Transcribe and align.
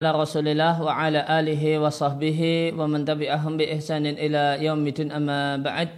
ala 0.00 0.24
rasulillah 0.24 0.80
wa 0.80 0.96
ala 0.96 1.28
alihi 1.28 1.76
wa 1.76 1.92
sahbihi 1.92 2.72
wa 2.72 2.88
man 2.88 3.04
tabi'ahum 3.04 3.60
bi 3.60 3.68
ihsanin 3.68 4.16
ila 4.16 4.56
yaumidin 4.56 5.12
amma 5.12 5.60
ba'd. 5.60 5.92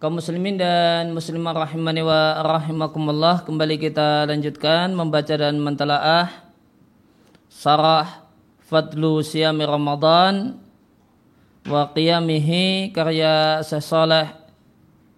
Kaum 0.00 0.16
muslimin 0.16 0.56
dan 0.56 1.12
muslimah 1.12 1.52
rahimani 1.52 2.00
wa 2.00 2.40
rahimakumullah 2.40 3.44
kembali 3.44 3.76
kita 3.76 4.24
lanjutkan 4.24 4.96
membaca 4.96 5.36
dan 5.36 5.60
mentalaah 5.60 6.48
sarah 7.52 8.24
fadlu 8.64 9.20
siyami 9.20 9.68
ramadan 9.68 10.56
wa 11.68 11.92
qiyamihi 11.92 12.96
karya 12.96 13.60
Syekh 13.60 13.92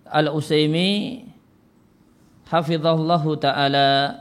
Al-Usaimi 0.02 1.30
hafizahullahu 2.42 3.38
taala 3.38 4.18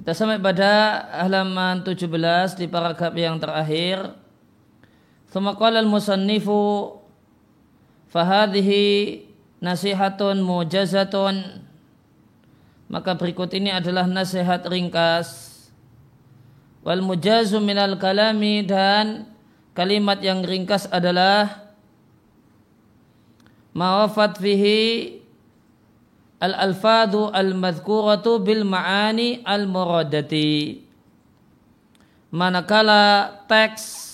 Kita 0.00 0.16
sampai 0.16 0.40
pada 0.40 1.04
halaman 1.12 1.84
17 1.84 2.08
di 2.56 2.64
paragraf 2.72 3.12
yang 3.12 3.36
terakhir. 3.36 4.16
Thumma 5.28 5.52
qala 5.60 5.84
al-musannifu 5.84 6.96
fahadhihi 8.08 9.28
nasihatun 9.60 10.40
mujazatun 10.40 11.68
maka 12.88 13.12
berikut 13.12 13.52
ini 13.52 13.76
adalah 13.76 14.08
nasihat 14.08 14.64
ringkas 14.64 15.68
wal 16.80 17.04
mujazu 17.04 17.60
minal 17.60 18.00
kalami 18.00 18.64
dan 18.64 19.28
kalimat 19.76 20.16
yang 20.24 20.40
ringkas 20.40 20.88
adalah 20.88 21.76
mawafat 23.76 24.40
fihi 24.40 25.19
al-alfadhu 26.40 27.28
al-madhkuratu 27.30 28.40
bil 28.40 28.64
ma'ani 28.64 29.44
al-muradati. 29.44 30.80
Manakala 32.32 33.44
teks 33.44 34.08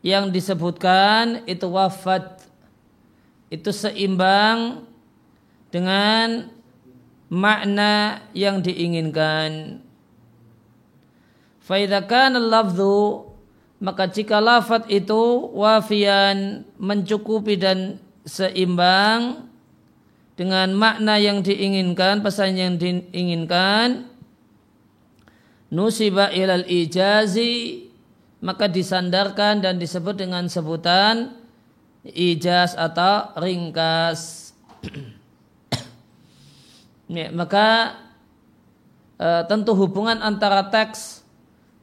yang 0.00 0.30
disebutkan 0.30 1.42
itu 1.50 1.66
wafat 1.66 2.46
itu 3.50 3.72
seimbang 3.74 4.86
dengan 5.74 6.52
makna 7.32 8.22
yang 8.32 8.62
diinginkan. 8.62 9.82
Faidakan 11.64 12.40
lafzu 12.48 13.28
maka 13.78 14.10
jika 14.10 14.42
lafat 14.42 14.88
itu 14.92 15.52
wafian 15.54 16.64
mencukupi 16.80 17.54
dan 17.56 18.02
seimbang 18.26 19.47
dengan 20.38 20.70
makna 20.70 21.18
yang 21.18 21.42
diinginkan, 21.42 22.22
pesan 22.22 22.54
yang 22.54 22.78
diinginkan, 22.78 24.06
nusiba 25.74 26.30
ilal 26.30 26.62
ijazi, 26.62 27.90
maka 28.38 28.70
disandarkan 28.70 29.66
dan 29.66 29.82
disebut 29.82 30.14
dengan 30.14 30.46
sebutan 30.46 31.34
ijaz 32.06 32.78
atau 32.78 33.34
ringkas. 33.34 34.54
ya, 37.10 37.34
maka 37.34 37.98
e, 39.18 39.42
tentu 39.50 39.74
hubungan 39.74 40.22
antara 40.22 40.70
teks 40.70 41.26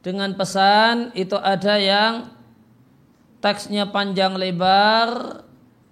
dengan 0.00 0.32
pesan 0.32 1.12
itu 1.12 1.36
ada 1.36 1.76
yang 1.76 2.32
teksnya 3.44 3.92
panjang 3.92 4.32
lebar 4.32 5.44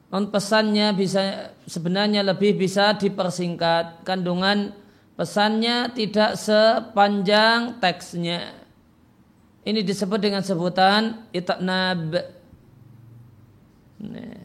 non 0.09 0.33
pesannya 0.33 0.97
bisa 0.97 1.53
sebenarnya 1.65 2.25
lebih 2.25 2.57
bisa 2.57 2.97
dipersingkat. 2.97 4.05
Kandungan 4.07 4.73
pesannya 5.15 5.93
tidak 5.93 6.37
sepanjang 6.39 7.79
teksnya. 7.79 8.53
Ini 9.65 9.81
disebut 9.81 10.21
dengan 10.21 10.45
sebutan 10.45 11.25
itaknab 11.33 12.21
nah. 13.97 14.45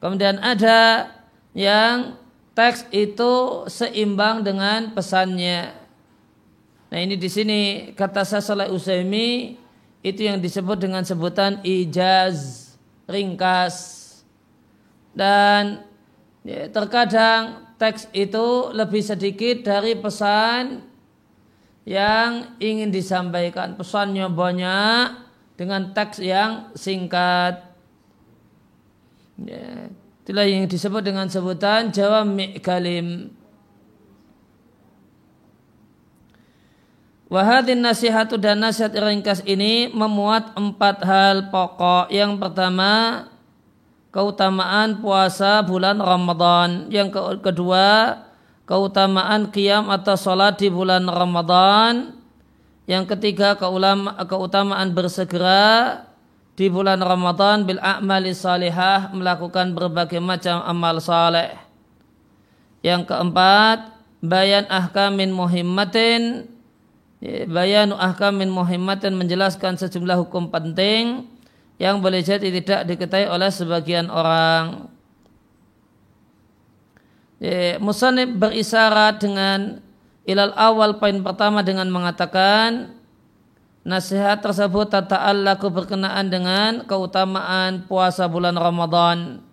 kemudian 0.00 0.40
ada 0.40 1.12
yang 1.52 2.16
teks 2.56 2.88
itu 2.88 3.64
seimbang 3.68 4.40
dengan 4.40 4.96
pesannya. 4.96 5.76
Nah 6.88 6.98
ini 7.02 7.20
di 7.20 7.28
sini 7.28 7.60
kata 7.92 8.24
Sasalai 8.24 8.72
Usaimi 8.72 9.60
itu 10.00 10.20
yang 10.24 10.40
disebut 10.40 10.80
dengan 10.80 11.04
sebutan 11.04 11.60
ijaz 11.60 12.72
ringkas. 13.10 14.04
Dan 15.16 15.85
ya, 16.46 16.70
terkadang 16.70 17.66
teks 17.76 18.06
itu 18.14 18.70
lebih 18.70 19.02
sedikit 19.02 19.66
dari 19.66 19.98
pesan 19.98 20.80
yang 21.86 22.56
ingin 22.62 22.94
disampaikan. 22.94 23.74
Pesannya 23.74 24.30
banyak 24.30 25.06
dengan 25.58 25.90
teks 25.90 26.22
yang 26.22 26.70
singkat. 26.78 27.66
Ya, 29.36 29.92
itulah 30.24 30.46
yang 30.48 30.64
disebut 30.70 31.02
dengan 31.04 31.28
sebutan 31.28 31.92
jawami 31.92 32.56
kalim. 32.62 33.34
Wahadin 37.26 37.82
nasihatu 37.82 38.38
dan 38.38 38.62
nasihat 38.62 38.94
ringkas 38.94 39.42
ini 39.50 39.90
memuat 39.90 40.54
empat 40.54 41.02
hal 41.02 41.50
pokok. 41.50 42.06
Yang 42.06 42.38
pertama, 42.38 43.26
keutamaan 44.16 45.04
puasa 45.04 45.60
bulan 45.60 46.00
Ramadan. 46.00 46.88
Yang 46.88 47.20
kedua, 47.44 48.16
keutamaan 48.64 49.52
qiyam 49.52 49.92
atau 49.92 50.16
sholat 50.16 50.56
di 50.56 50.72
bulan 50.72 51.04
Ramadan. 51.04 52.16
Yang 52.88 53.12
ketiga, 53.12 53.60
keutamaan 54.24 54.96
bersegera 54.96 56.00
di 56.56 56.72
bulan 56.72 57.04
Ramadan 57.04 57.68
bil 57.68 57.76
a'mali 57.76 58.32
salihah 58.32 59.12
melakukan 59.12 59.76
berbagai 59.76 60.24
macam 60.24 60.64
amal 60.64 60.96
saleh. 60.96 61.52
Yang 62.80 63.12
keempat, 63.12 63.92
bayan 64.24 64.64
ahkamin 64.72 65.28
muhimmatin 65.28 66.48
bayan 67.52 67.92
ahkamin 67.92 68.48
muhimmatin 68.48 69.16
menjelaskan 69.16 69.76
sejumlah 69.76 70.24
hukum 70.24 70.48
penting 70.52 71.26
yang 71.76 72.00
boleh 72.00 72.24
jadi 72.24 72.48
tidak 72.48 72.88
diketahui 72.88 73.28
oleh 73.28 73.50
sebagian 73.52 74.08
orang. 74.08 74.88
Ya, 77.36 77.76
Musanib 77.76 78.40
berisyarat 78.40 79.20
dengan 79.20 79.84
ilal 80.24 80.56
awal 80.56 80.96
poin 80.96 81.20
pertama 81.20 81.60
dengan 81.60 81.84
mengatakan 81.92 82.96
nasihat 83.86 84.40
tersebut 84.40 84.90
tata'allaku 84.90 85.68
berkenaan 85.70 86.26
dengan 86.32 86.82
keutamaan 86.88 87.84
puasa 87.84 88.24
bulan 88.26 88.56
Ramadan. 88.56 89.44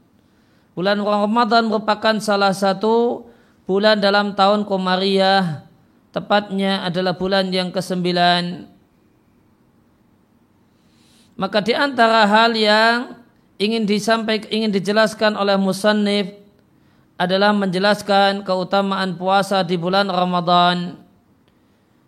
Bulan 0.73 0.97
Ramadan 1.03 1.69
merupakan 1.69 2.17
salah 2.17 2.55
satu 2.55 3.28
bulan 3.69 4.01
dalam 4.01 4.34
tahun 4.34 4.66
Komariah. 4.66 5.69
Tepatnya 6.09 6.81
adalah 6.88 7.13
bulan 7.13 7.53
yang 7.53 7.69
kesembilan 7.69 8.72
maka 11.34 11.66
di 11.66 11.74
antara 11.74 12.30
hal 12.30 12.54
yang 12.54 13.18
ingin 13.58 13.90
disampaikan, 13.90 14.50
ingin 14.54 14.72
dijelaskan 14.74 15.34
oleh 15.34 15.58
musannif 15.58 16.30
adalah 17.18 17.54
menjelaskan 17.54 18.46
keutamaan 18.46 19.18
puasa 19.18 19.66
di 19.66 19.74
bulan 19.78 20.10
Ramadan. 20.10 21.02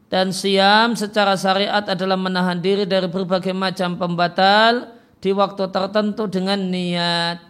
Dan 0.06 0.30
siam 0.30 0.94
secara 0.94 1.34
syariat 1.34 1.82
adalah 1.82 2.16
menahan 2.16 2.62
diri 2.62 2.86
dari 2.86 3.10
berbagai 3.10 3.52
macam 3.52 3.98
pembatal 3.98 4.94
di 5.18 5.34
waktu 5.34 5.74
tertentu 5.74 6.30
dengan 6.30 6.62
niat. 6.62 7.42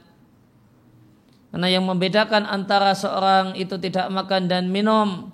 Karena 1.52 1.68
yang 1.68 1.84
membedakan 1.84 2.48
antara 2.48 2.96
seorang 2.96 3.60
itu 3.60 3.76
tidak 3.76 4.08
makan 4.08 4.48
dan 4.48 4.72
minum, 4.72 5.32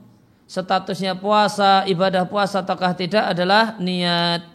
statusnya 0.49 1.17
puasa, 1.17 1.85
ibadah 1.85 2.25
puasa 2.25 2.65
ataukah 2.65 2.97
tidak 2.97 3.29
adalah 3.29 3.77
niat 3.77 4.50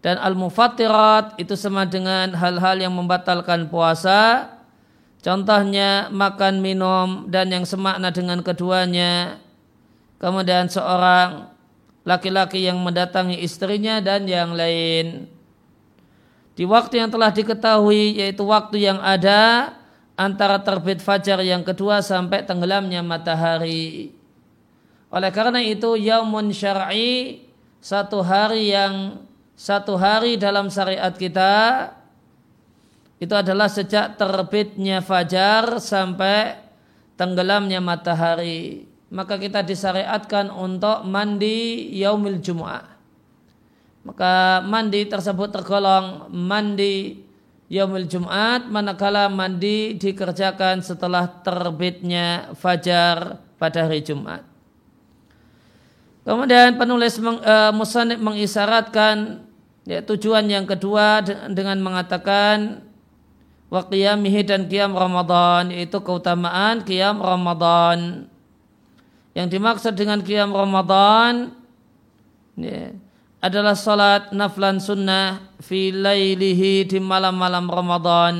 dan 0.00 0.16
al-mufattirat 0.16 1.36
itu 1.36 1.52
sama 1.56 1.84
dengan 1.84 2.32
hal-hal 2.32 2.80
yang 2.80 2.92
membatalkan 2.96 3.68
puasa. 3.68 4.48
Contohnya 5.20 6.08
makan 6.08 6.64
minum 6.64 7.28
dan 7.28 7.52
yang 7.52 7.68
semakna 7.68 8.08
dengan 8.08 8.40
keduanya. 8.40 9.36
Kemudian 10.16 10.72
seorang 10.72 11.52
laki-laki 12.08 12.64
yang 12.64 12.80
mendatangi 12.80 13.44
istrinya 13.44 14.00
dan 14.00 14.24
yang 14.24 14.56
lain. 14.56 15.28
Di 16.56 16.64
waktu 16.64 17.04
yang 17.04 17.12
telah 17.12 17.28
diketahui 17.28 18.20
yaitu 18.24 18.40
waktu 18.48 18.88
yang 18.88 18.96
ada 19.00 19.72
antara 20.16 20.60
terbit 20.60 21.04
fajar 21.04 21.44
yang 21.44 21.60
kedua 21.60 22.00
sampai 22.00 22.44
tenggelamnya 22.44 23.04
matahari. 23.04 24.16
Oleh 25.12 25.32
karena 25.32 25.60
itu 25.60 26.00
yaumun 26.00 26.52
syar'i 26.52 27.44
satu 27.80 28.24
hari 28.24 28.72
yang 28.72 29.24
satu 29.60 30.00
hari 30.00 30.40
dalam 30.40 30.72
syariat 30.72 31.12
kita 31.12 31.92
itu 33.20 33.34
adalah 33.36 33.68
sejak 33.68 34.16
terbitnya 34.16 35.04
fajar 35.04 35.76
sampai 35.76 36.56
tenggelamnya 37.20 37.84
matahari. 37.84 38.88
maka 39.10 39.42
kita 39.42 39.66
disyariatkan 39.66 40.54
untuk 40.54 41.02
mandi 41.02 41.90
yaumil 41.98 42.38
Jum'ah. 42.38 42.86
Maka 44.06 44.62
mandi 44.62 45.02
tersebut 45.02 45.50
tergolong 45.50 46.30
mandi 46.30 47.18
yaumil 47.66 48.06
Jumat 48.06 48.70
manakala 48.70 49.26
mandi 49.26 49.98
dikerjakan 49.98 50.80
setelah 50.86 51.26
terbitnya 51.42 52.54
fajar 52.54 53.42
pada 53.58 53.90
hari 53.90 53.98
Jumat. 54.06 54.46
Kemudian 56.22 56.78
penulis 56.78 57.18
meng, 57.18 57.42
e, 57.42 57.54
musanib 57.74 58.22
mengisyaratkan 58.22 59.49
ya, 59.88 60.00
tujuan 60.04 60.48
yang 60.48 60.64
kedua 60.68 61.24
dengan 61.48 61.78
mengatakan 61.80 62.84
wa 63.70 63.86
qiyamihi 63.86 64.42
dan 64.42 64.66
qiyam 64.66 64.92
Ramadan 64.92 65.70
yaitu 65.70 66.02
keutamaan 66.02 66.82
qiyam 66.82 67.22
Ramadan. 67.22 68.26
Yang 69.30 69.48
dimaksud 69.56 69.94
dengan 69.94 70.20
qiyam 70.26 70.50
Ramadan 70.50 71.54
ya, 72.58 72.90
adalah 73.38 73.78
salat 73.78 74.34
naflan 74.34 74.82
sunnah 74.82 75.54
fi 75.62 75.94
lailihi 75.94 76.84
di 76.90 76.98
malam-malam 76.98 77.70
Ramadan. 77.70 78.34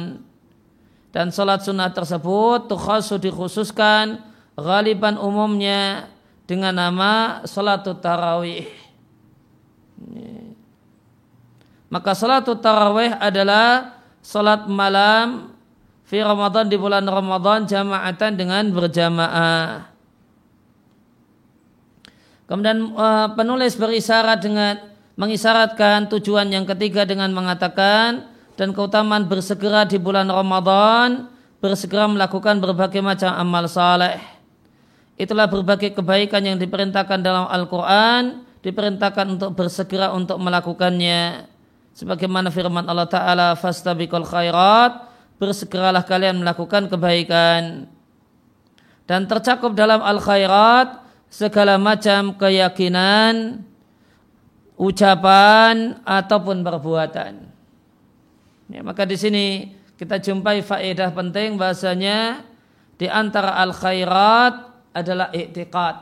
Dan 1.10 1.30
salat 1.30 1.62
sunnah 1.62 1.90
tersebut 1.90 2.70
tukhasu 2.70 3.18
dikhususkan 3.18 4.22
galiban 4.54 5.18
umumnya 5.18 6.10
dengan 6.44 6.74
nama 6.74 7.42
salatut 7.46 8.02
tarawih. 8.02 8.66
Ya. 10.10 10.49
Maka 11.90 12.14
salatut 12.14 12.62
tarawih 12.62 13.18
adalah 13.18 13.98
salat 14.22 14.70
malam 14.70 15.50
fi 16.06 16.22
Ramadan 16.22 16.70
di 16.70 16.78
bulan 16.78 17.02
Ramadan 17.02 17.66
jamaatan 17.66 18.38
dengan 18.38 18.70
berjamaah. 18.70 19.90
Kemudian 22.46 22.94
uh, 22.94 23.34
penulis 23.34 23.74
berisyarat 23.74 24.38
dengan 24.42 24.74
mengisyaratkan 25.14 26.10
tujuan 26.14 26.50
yang 26.50 26.66
ketiga 26.66 27.06
dengan 27.06 27.30
mengatakan 27.34 28.26
dan 28.54 28.70
keutamaan 28.70 29.26
bersegera 29.26 29.86
di 29.86 29.98
bulan 29.98 30.26
Ramadan 30.30 31.30
bersegera 31.62 32.06
melakukan 32.06 32.58
berbagai 32.58 33.02
macam 33.02 33.34
amal 33.34 33.66
saleh. 33.70 34.18
Itulah 35.18 35.46
berbagai 35.46 35.92
kebaikan 35.92 36.40
yang 36.42 36.56
diperintahkan 36.56 37.20
dalam 37.20 37.44
Al-Quran, 37.50 38.46
diperintahkan 38.64 39.26
untuk 39.36 39.52
bersegera 39.52 40.10
untuk 40.16 40.40
melakukannya 40.40 41.44
sebagaimana 41.94 42.48
firman 42.52 42.86
Allah 42.86 43.08
taala 43.10 43.48
fastabiqul 43.58 44.26
khairat 44.26 45.10
bersegeralah 45.40 46.04
kalian 46.04 46.44
melakukan 46.44 46.86
kebaikan. 46.86 47.88
Dan 49.08 49.26
tercakup 49.26 49.74
dalam 49.74 50.04
al 50.04 50.22
khairat 50.22 51.02
segala 51.26 51.80
macam 51.80 52.36
keyakinan 52.36 53.64
ucapan 54.78 55.98
ataupun 56.06 56.62
perbuatan. 56.62 57.32
Ya, 58.70 58.80
maka 58.86 59.02
di 59.02 59.18
sini 59.18 59.46
kita 59.98 60.22
jumpai 60.22 60.62
faedah 60.62 61.10
penting 61.10 61.58
bahasanya 61.58 62.46
di 62.94 63.10
antara 63.10 63.58
al 63.58 63.74
khairat 63.74 64.54
adalah 64.94 65.32
i'tiqad. 65.34 65.96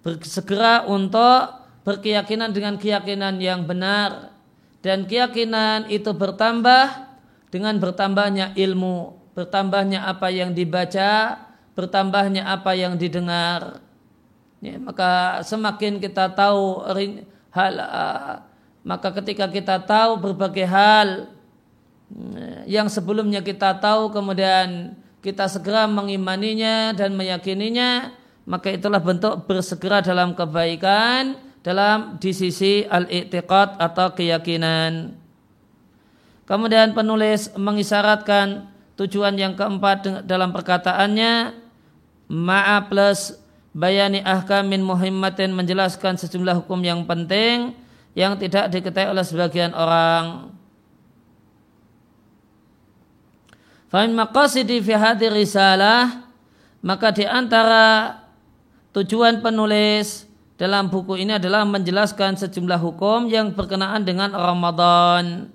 Bersegera 0.00 0.86
untuk 0.86 1.65
berkeyakinan 1.86 2.50
dengan 2.50 2.74
keyakinan 2.74 3.38
yang 3.38 3.62
benar 3.62 4.34
dan 4.82 5.06
keyakinan 5.06 5.86
itu 5.86 6.10
bertambah 6.10 7.06
dengan 7.54 7.78
bertambahnya 7.78 8.58
ilmu, 8.58 9.14
bertambahnya 9.38 10.02
apa 10.02 10.34
yang 10.34 10.50
dibaca, 10.50 11.38
bertambahnya 11.78 12.42
apa 12.42 12.74
yang 12.74 12.98
didengar. 12.98 13.78
Ya, 14.58 14.82
maka 14.82 15.40
semakin 15.46 16.02
kita 16.02 16.34
tahu 16.34 16.82
hal 17.54 17.72
maka 18.86 19.10
ketika 19.22 19.50
kita 19.50 19.82
tahu 19.82 20.22
berbagai 20.22 20.66
hal 20.66 21.26
uh, 22.14 22.62
yang 22.70 22.86
sebelumnya 22.86 23.42
kita 23.42 23.74
tahu 23.82 24.14
kemudian 24.14 24.94
kita 25.20 25.50
segera 25.50 25.90
mengimaninya 25.90 26.94
dan 26.94 27.18
meyakininya 27.18 28.14
maka 28.46 28.70
itulah 28.70 29.02
bentuk 29.02 29.42
bersegera 29.50 29.98
dalam 29.98 30.38
kebaikan 30.38 31.45
dalam 31.66 32.14
di 32.22 32.30
sisi 32.30 32.86
al-i'tiqad 32.86 33.82
atau 33.82 34.14
keyakinan. 34.14 35.18
Kemudian 36.46 36.94
penulis 36.94 37.50
mengisyaratkan 37.58 38.70
tujuan 38.94 39.34
yang 39.34 39.58
keempat 39.58 40.22
dalam 40.30 40.54
perkataannya 40.54 41.58
ma'a 42.30 42.86
plus 42.86 43.34
bayani 43.74 44.22
ahkamin 44.22 44.78
muhimmatin 44.78 45.50
menjelaskan 45.50 46.14
sejumlah 46.14 46.62
hukum 46.62 46.78
yang 46.86 47.02
penting 47.02 47.74
yang 48.14 48.38
tidak 48.38 48.70
diketahui 48.70 49.10
oleh 49.10 49.26
sebagian 49.26 49.74
orang. 49.74 50.54
Fa'in 53.90 54.14
maqasidi 54.14 54.78
fi 54.86 54.94
hadir 54.94 55.34
risalah 55.34 56.30
maka 56.78 57.10
di 57.10 57.26
antara 57.26 58.22
tujuan 58.94 59.42
penulis 59.42 60.25
dalam 60.56 60.88
buku 60.88 61.20
ini 61.20 61.36
adalah 61.36 61.68
menjelaskan 61.68 62.40
sejumlah 62.40 62.80
hukum 62.80 63.28
yang 63.28 63.52
berkenaan 63.52 64.08
dengan 64.08 64.32
Ramadan. 64.32 65.52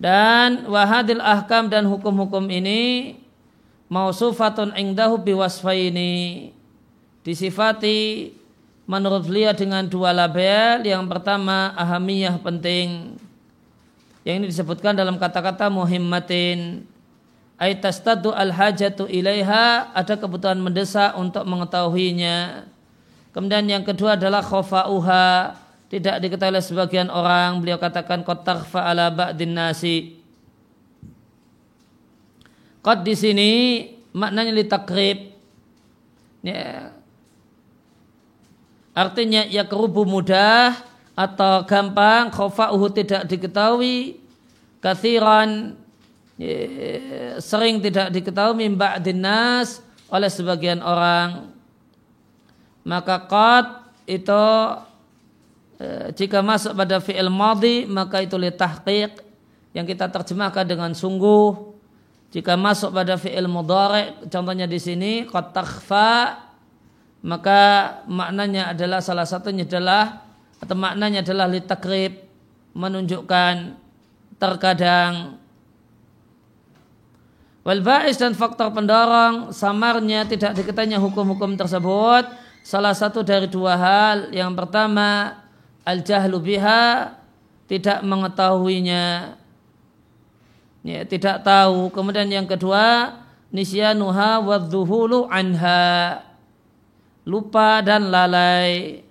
Dan 0.00 0.64
wahadil 0.64 1.20
ahkam 1.20 1.68
dan 1.68 1.84
hukum-hukum 1.84 2.48
ini 2.48 3.12
mausufatun 3.92 4.72
ingdahu 4.72 5.20
biwasfaini. 5.20 6.56
Disifati 7.20 8.32
menurut 8.88 9.28
beliau 9.28 9.52
dengan 9.52 9.84
dua 9.84 10.16
label. 10.16 10.88
Yang 10.88 11.04
pertama 11.12 11.76
ahamiyah 11.76 12.40
penting. 12.40 13.20
Yang 14.24 14.34
ini 14.40 14.46
disebutkan 14.48 14.96
dalam 14.96 15.20
kata-kata 15.20 15.68
muhimmatin 15.68 16.88
aitastadu 17.60 18.32
al 18.32 18.56
hajatu 18.56 19.04
ilaiha 19.04 19.92
ada 19.92 20.16
kebutuhan 20.16 20.56
mendesak 20.56 21.12
untuk 21.20 21.44
mengetahuinya. 21.44 22.64
Kemudian 23.36 23.68
yang 23.68 23.84
kedua 23.84 24.16
adalah 24.16 24.40
khofa'uha 24.40 25.54
tidak 25.92 26.24
diketahui 26.24 26.56
oleh 26.56 26.64
sebagian 26.64 27.08
orang 27.12 27.60
beliau 27.60 27.76
katakan 27.76 28.24
kotak 28.24 28.64
ala 28.72 29.12
ba'din 29.12 29.52
nasi. 29.52 30.18
Qad 32.80 33.04
di 33.04 33.12
sini 33.12 33.50
maknanya 34.16 34.56
litakrib. 34.56 35.36
Ya. 36.40 36.96
Artinya 38.96 39.44
ya 39.46 39.68
kerubu 39.68 40.08
mudah 40.08 40.74
atau 41.12 41.68
gampang 41.68 42.32
khofa'uhu 42.32 42.86
tidak 42.96 43.28
diketahui 43.28 44.16
kathiran 44.80 45.76
sering 47.40 47.84
tidak 47.84 48.08
diketahui 48.08 48.56
mimba 48.56 48.96
dinas 48.96 49.84
oleh 50.08 50.28
sebagian 50.32 50.80
orang. 50.80 51.52
Maka 52.80 53.28
qad 53.28 53.66
itu 54.08 54.46
e, 55.76 56.16
jika 56.16 56.40
masuk 56.40 56.72
pada 56.72 56.96
fi'il 56.98 57.28
madhi 57.28 57.84
maka 57.84 58.24
itu 58.24 58.40
li 58.40 58.48
tahqiq 58.48 59.20
yang 59.76 59.84
kita 59.84 60.08
terjemahkan 60.08 60.64
dengan 60.64 60.90
sungguh. 60.96 61.70
Jika 62.30 62.54
masuk 62.54 62.94
pada 62.94 63.18
fi'il 63.18 63.50
mudhari 63.50 64.16
contohnya 64.30 64.64
di 64.64 64.78
sini 64.80 65.26
qad 65.28 65.52
takhfa 65.52 66.40
maka 67.20 67.60
maknanya 68.08 68.72
adalah 68.72 69.04
salah 69.04 69.28
satunya 69.28 69.68
adalah 69.68 70.24
atau 70.56 70.72
maknanya 70.72 71.20
adalah 71.20 71.46
li 71.52 71.60
takrib 71.60 72.16
menunjukkan 72.72 73.76
terkadang 74.40 75.39
Wal 77.60 77.84
ba'is 77.84 78.16
dan 78.16 78.32
faktor 78.32 78.72
pendorong 78.72 79.52
samarnya 79.52 80.24
tidak 80.24 80.56
diketahuinya 80.56 80.96
hukum-hukum 80.96 81.60
tersebut 81.60 82.24
salah 82.64 82.96
satu 82.96 83.20
dari 83.20 83.52
dua 83.52 83.76
hal. 83.76 84.32
Yang 84.32 84.52
pertama 84.56 85.36
al 85.84 86.00
jahlu 86.00 86.40
biha 86.40 87.12
tidak 87.68 88.00
mengetahuinya. 88.00 89.36
Ya, 90.80 91.04
tidak 91.04 91.44
tahu. 91.44 91.92
Kemudian 91.92 92.32
yang 92.32 92.48
kedua 92.48 93.20
nisyanuha 93.52 94.40
wadzuhulu 94.40 95.28
anha. 95.28 96.24
Lupa 97.28 97.84
dan 97.84 98.08
lalai. 98.08 99.04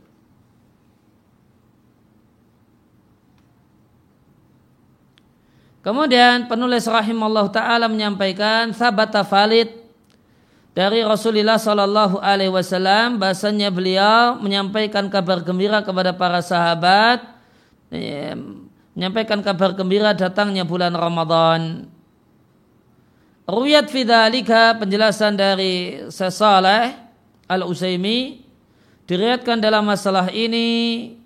Kemudian 5.79 6.51
penulis 6.51 6.83
rahimahullah 6.83 7.47
taala 7.55 7.87
menyampaikan 7.87 8.75
sabata 8.75 9.23
valid 9.23 9.71
dari 10.75 11.03
Rasulullah 11.07 11.55
Shallallahu 11.55 12.19
Alaihi 12.19 12.51
Wasallam 12.51 13.15
bahasanya 13.15 13.71
beliau 13.71 14.35
menyampaikan 14.43 15.07
kabar 15.07 15.39
gembira 15.39 15.79
kepada 15.79 16.11
para 16.11 16.43
sahabat 16.43 17.23
menyampaikan 18.93 19.39
kabar 19.39 19.71
gembira 19.71 20.11
datangnya 20.11 20.67
bulan 20.67 20.91
Ramadan. 20.91 21.87
Ruyat 23.49 23.89
fidalika 23.89 24.77
penjelasan 24.77 25.33
dari 25.33 26.05
Sesaleh 26.13 26.93
Al-Usaimi 27.49 28.45
diriatkan 29.09 29.57
dalam 29.57 29.89
masalah 29.89 30.29
ini 30.29 31.17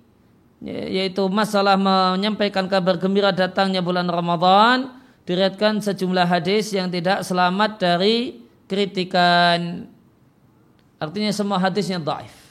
yaitu 0.63 1.27
masalah 1.27 1.75
menyampaikan 1.75 2.72
kabar 2.72 2.96
gembira 2.96 3.36
datangnya 3.36 3.84
bulan 3.84 4.08
Ramadan 4.08 4.96
diriatkan 5.27 5.84
sejumlah 5.84 6.24
hadis 6.24 6.72
yang 6.72 6.88
tidak 6.88 7.27
selamat 7.27 7.79
dari 7.79 8.39
kritikan. 8.72 9.91
Artinya 11.03 11.36
semua 11.36 11.60
hadisnya 11.60 12.00
daif 12.00 12.43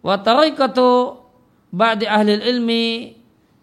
wa 0.00 0.16
tariqatu 0.16 1.20
ba'di 1.68 2.08
ahli 2.08 2.40
ilmi 2.40 2.88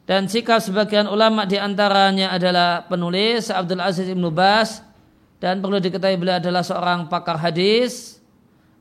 dan 0.08 0.30
sikap 0.30 0.64
sebagian 0.64 1.10
ulama 1.10 1.44
di 1.44 1.60
antaranya 1.60 2.32
adalah 2.32 2.86
penulis 2.88 3.52
Abdul 3.52 3.82
Aziz 3.84 4.08
Ibn 4.08 4.24
Bas 4.32 4.80
dan 5.42 5.60
perlu 5.60 5.82
diketahui 5.82 6.18
beliau 6.18 6.40
adalah 6.40 6.64
seorang 6.64 7.12
pakar 7.12 7.38
hadis 7.38 8.17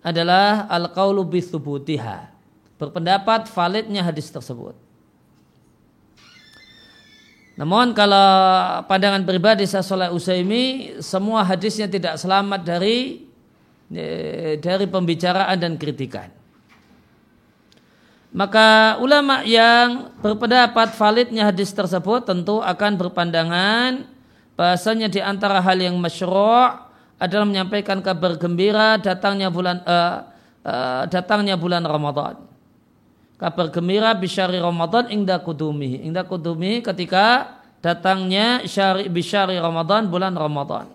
adalah 0.07 0.71
al-qaulu 0.71 1.27
bitsubutiha. 1.27 2.31
Berpendapat 2.79 3.51
validnya 3.51 4.07
hadis 4.07 4.31
tersebut. 4.31 4.79
Namun 7.57 7.97
kalau 7.97 8.29
pandangan 8.85 9.25
pribadi 9.25 9.65
saya 9.65 9.83
Saleh 9.83 10.13
Usaimi 10.13 10.95
semua 11.01 11.41
hadisnya 11.43 11.89
tidak 11.89 12.21
selamat 12.21 12.61
dari 12.63 13.27
eh, 13.91 14.61
dari 14.61 14.85
pembicaraan 14.87 15.57
dan 15.57 15.75
kritikan. 15.81 16.29
Maka 18.37 19.01
ulama 19.01 19.41
yang 19.49 20.13
berpendapat 20.21 20.93
validnya 21.01 21.49
hadis 21.49 21.73
tersebut 21.73 22.29
tentu 22.29 22.61
akan 22.61 23.01
berpandangan 23.01 24.05
bahasanya 24.53 25.09
di 25.09 25.25
antara 25.25 25.65
hal 25.65 25.81
yang 25.81 25.97
masyru' 25.97 26.86
adalah 27.17 27.49
menyampaikan 27.49 28.05
kabar 28.05 28.37
gembira 28.37 29.01
datangnya 29.01 29.49
bulan 29.49 29.81
uh, 29.85 30.17
uh, 30.65 31.03
datangnya 31.09 31.57
bulan 31.57 31.85
Ramadan. 31.85 32.45
Kabar 33.37 33.69
gembira 33.69 34.17
bisyari 34.17 34.57
Ramadan 34.57 35.13
ingda 35.13 35.37
kudumi. 35.41 36.01
Ingda 36.05 36.25
kudumi 36.25 36.81
ketika 36.81 37.57
datangnya 37.85 38.65
syari 38.65 39.13
bisyari 39.13 39.61
Ramadan 39.61 40.09
bulan 40.09 40.33
Ramadan. 40.33 40.89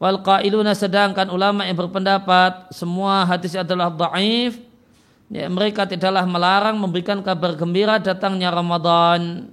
Wal 0.00 0.24
qailuna 0.24 0.72
sedangkan 0.72 1.28
ulama 1.28 1.68
yang 1.68 1.76
berpendapat 1.76 2.72
semua 2.72 3.28
hadis 3.28 3.52
adalah 3.52 3.92
dhaif 3.92 4.56
ya, 5.28 5.44
mereka 5.52 5.84
tidaklah 5.84 6.24
melarang 6.24 6.80
memberikan 6.80 7.20
kabar 7.20 7.52
gembira 7.52 8.00
datangnya 8.00 8.48
Ramadan. 8.48 9.52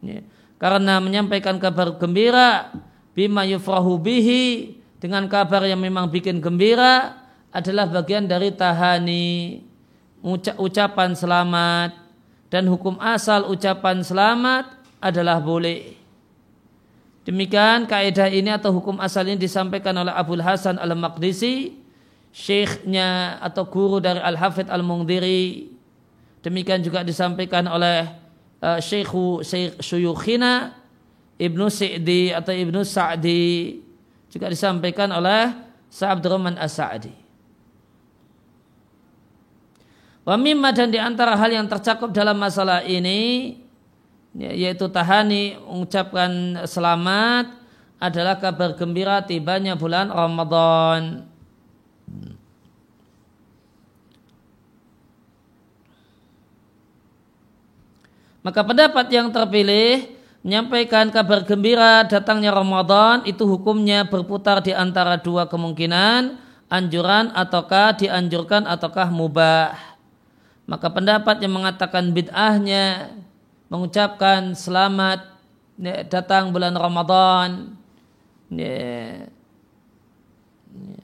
Ya 0.00 0.24
karena 0.64 0.96
menyampaikan 0.96 1.60
kabar 1.60 1.92
gembira 2.00 2.72
bima 3.14 3.46
yufrahu 3.46 3.96
bihi 3.96 4.76
dengan 4.98 5.24
kabar 5.30 5.64
yang 5.64 5.80
memang 5.80 6.10
bikin 6.10 6.42
gembira 6.42 7.22
adalah 7.54 7.86
bagian 7.86 8.26
dari 8.26 8.50
tahani 8.50 9.62
ucapan 10.58 11.14
selamat 11.14 11.94
dan 12.50 12.66
hukum 12.66 12.98
asal 12.98 13.46
ucapan 13.50 14.02
selamat 14.02 14.74
adalah 14.98 15.38
boleh. 15.38 15.94
Demikian 17.24 17.88
kaidah 17.88 18.28
ini 18.28 18.52
atau 18.52 18.68
hukum 18.74 19.00
asal 19.00 19.24
ini 19.24 19.40
disampaikan 19.40 19.96
oleh 19.96 20.12
Abdul 20.12 20.44
Hasan 20.44 20.76
Al-Maqdisi, 20.76 21.72
syekhnya 22.36 23.40
atau 23.40 23.64
guru 23.64 23.96
dari 23.96 24.20
Al-Hafidh 24.20 24.68
Al-Mungdiri. 24.68 25.72
Demikian 26.44 26.84
juga 26.84 27.00
disampaikan 27.00 27.64
oleh 27.64 28.04
uh, 28.60 28.76
Syekhu 28.76 29.40
Syekh 29.40 29.80
Syuyukhina 29.80 30.83
Ibnu 31.34 31.66
Sa'di 31.66 32.30
atau 32.30 32.54
Ibnu 32.54 32.86
Sa'di 32.86 33.82
juga 34.30 34.46
disampaikan 34.50 35.10
oleh 35.10 35.50
Sa'abdur 35.90 36.38
Rahman 36.38 36.58
As-Sa'di. 36.58 37.10
Wa 40.24 40.40
mimma 40.40 40.72
dan 40.72 40.88
di 40.88 40.96
antara 40.96 41.36
hal 41.36 41.52
yang 41.52 41.68
tercakup 41.68 42.08
dalam 42.08 42.40
masalah 42.40 42.80
ini 42.80 43.60
ya, 44.32 44.50
yaitu 44.56 44.88
tahani 44.88 45.60
mengucapkan 45.60 46.64
selamat 46.64 47.60
adalah 48.00 48.40
kabar 48.40 48.72
gembira 48.72 49.20
tibanya 49.20 49.76
bulan 49.76 50.08
Ramadan. 50.08 51.28
Maka 58.44 58.60
pendapat 58.60 59.08
yang 59.08 59.32
terpilih 59.32 60.13
menyampaikan 60.44 61.08
kabar 61.08 61.40
gembira 61.48 62.04
datangnya 62.04 62.52
Ramadan 62.52 63.24
itu 63.24 63.48
hukumnya 63.48 64.04
berputar 64.04 64.60
di 64.60 64.76
antara 64.76 65.16
dua 65.16 65.48
kemungkinan 65.48 66.36
anjuran 66.68 67.32
ataukah 67.32 67.96
dianjurkan 67.96 68.68
ataukah 68.68 69.08
mubah. 69.08 69.72
Maka 70.68 70.92
pendapat 70.92 71.40
yang 71.40 71.56
mengatakan 71.56 72.12
bid'ahnya 72.12 73.16
mengucapkan 73.72 74.52
selamat 74.52 75.32
ya, 75.80 76.04
datang 76.04 76.52
bulan 76.52 76.76
Ramadan. 76.76 77.80
Ya, 78.52 79.28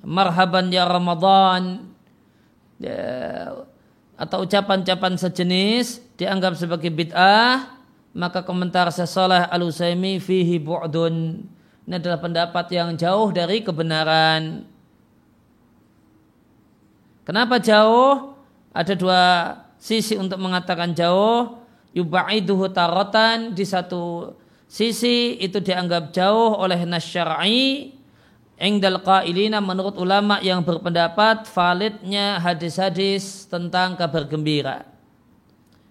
marhaban 0.04 0.68
ya 0.68 0.84
Ramadan. 0.84 1.88
Ya, 2.80 3.52
atau 4.20 4.44
ucapan-ucapan 4.44 5.16
sejenis 5.16 6.04
dianggap 6.20 6.56
sebagai 6.56 6.92
bid'ah 6.92 7.79
maka 8.16 8.42
komentar 8.42 8.90
sesolah 8.90 9.46
al-Usaimi 9.50 10.18
fihi 10.18 10.58
bu'dun. 10.58 11.46
Ini 11.86 11.94
adalah 11.98 12.18
pendapat 12.22 12.66
yang 12.70 12.94
jauh 12.94 13.30
dari 13.34 13.62
kebenaran. 13.62 14.66
Kenapa 17.26 17.58
jauh? 17.62 18.34
Ada 18.70 18.94
dua 18.94 19.22
sisi 19.78 20.14
untuk 20.18 20.38
mengatakan 20.38 20.94
jauh. 20.94 21.58
Yuba'iduhu 21.90 22.70
tarotan 22.70 23.50
di 23.50 23.66
satu 23.66 24.34
sisi 24.70 25.34
itu 25.42 25.58
dianggap 25.58 26.14
jauh 26.14 26.54
oleh 26.54 26.86
nasyara'i 26.86 27.98
Engdal 28.60 29.00
qailina 29.00 29.56
menurut 29.64 29.96
ulama 29.96 30.36
yang 30.44 30.60
berpendapat 30.60 31.48
validnya 31.48 32.36
hadis-hadis 32.44 33.48
tentang 33.48 33.96
kabar 33.96 34.28
gembira. 34.28 34.84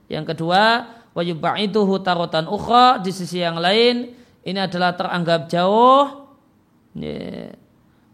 Yang 0.06 0.38
kedua, 0.38 0.86
wa 1.20 1.22
yubaiduhu 1.28 2.00
tarotan 2.00 2.48
ukhra 2.48 3.04
di 3.04 3.12
sisi 3.12 3.44
yang 3.44 3.60
lain 3.60 4.16
ini 4.48 4.56
adalah 4.56 4.96
teranggap 4.96 5.52
jauh 5.52 6.32
ya, 6.96 7.52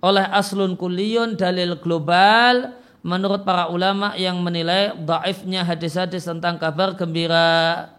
oleh 0.01 0.25
aslun 0.33 0.73
kuliyun 0.73 1.37
dalil 1.37 1.77
global 1.77 2.73
menurut 3.05 3.45
para 3.45 3.69
ulama 3.69 4.17
yang 4.17 4.41
menilai 4.41 4.97
daifnya 4.97 5.61
hadis-hadis 5.61 6.25
tentang 6.25 6.57
kabar 6.57 6.97
gembira. 6.97 7.93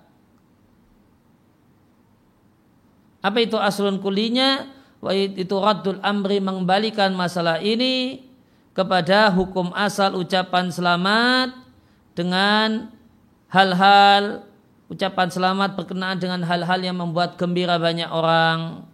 Apa 3.22 3.38
itu 3.38 3.54
aslun 3.54 4.02
kulinya? 4.02 4.74
itu 5.14 5.54
raddul 5.54 6.02
amri 6.02 6.42
mengembalikan 6.42 7.14
masalah 7.14 7.62
ini 7.62 8.26
kepada 8.74 9.30
hukum 9.30 9.70
asal 9.70 10.18
ucapan 10.18 10.66
selamat 10.74 11.54
dengan 12.18 12.90
hal-hal 13.46 14.45
ucapan 14.86 15.28
selamat 15.28 15.74
berkenaan 15.74 16.18
dengan 16.18 16.40
hal-hal 16.46 16.80
yang 16.82 16.96
membuat 16.98 17.34
gembira 17.34 17.76
banyak 17.76 18.06
orang 18.06 18.86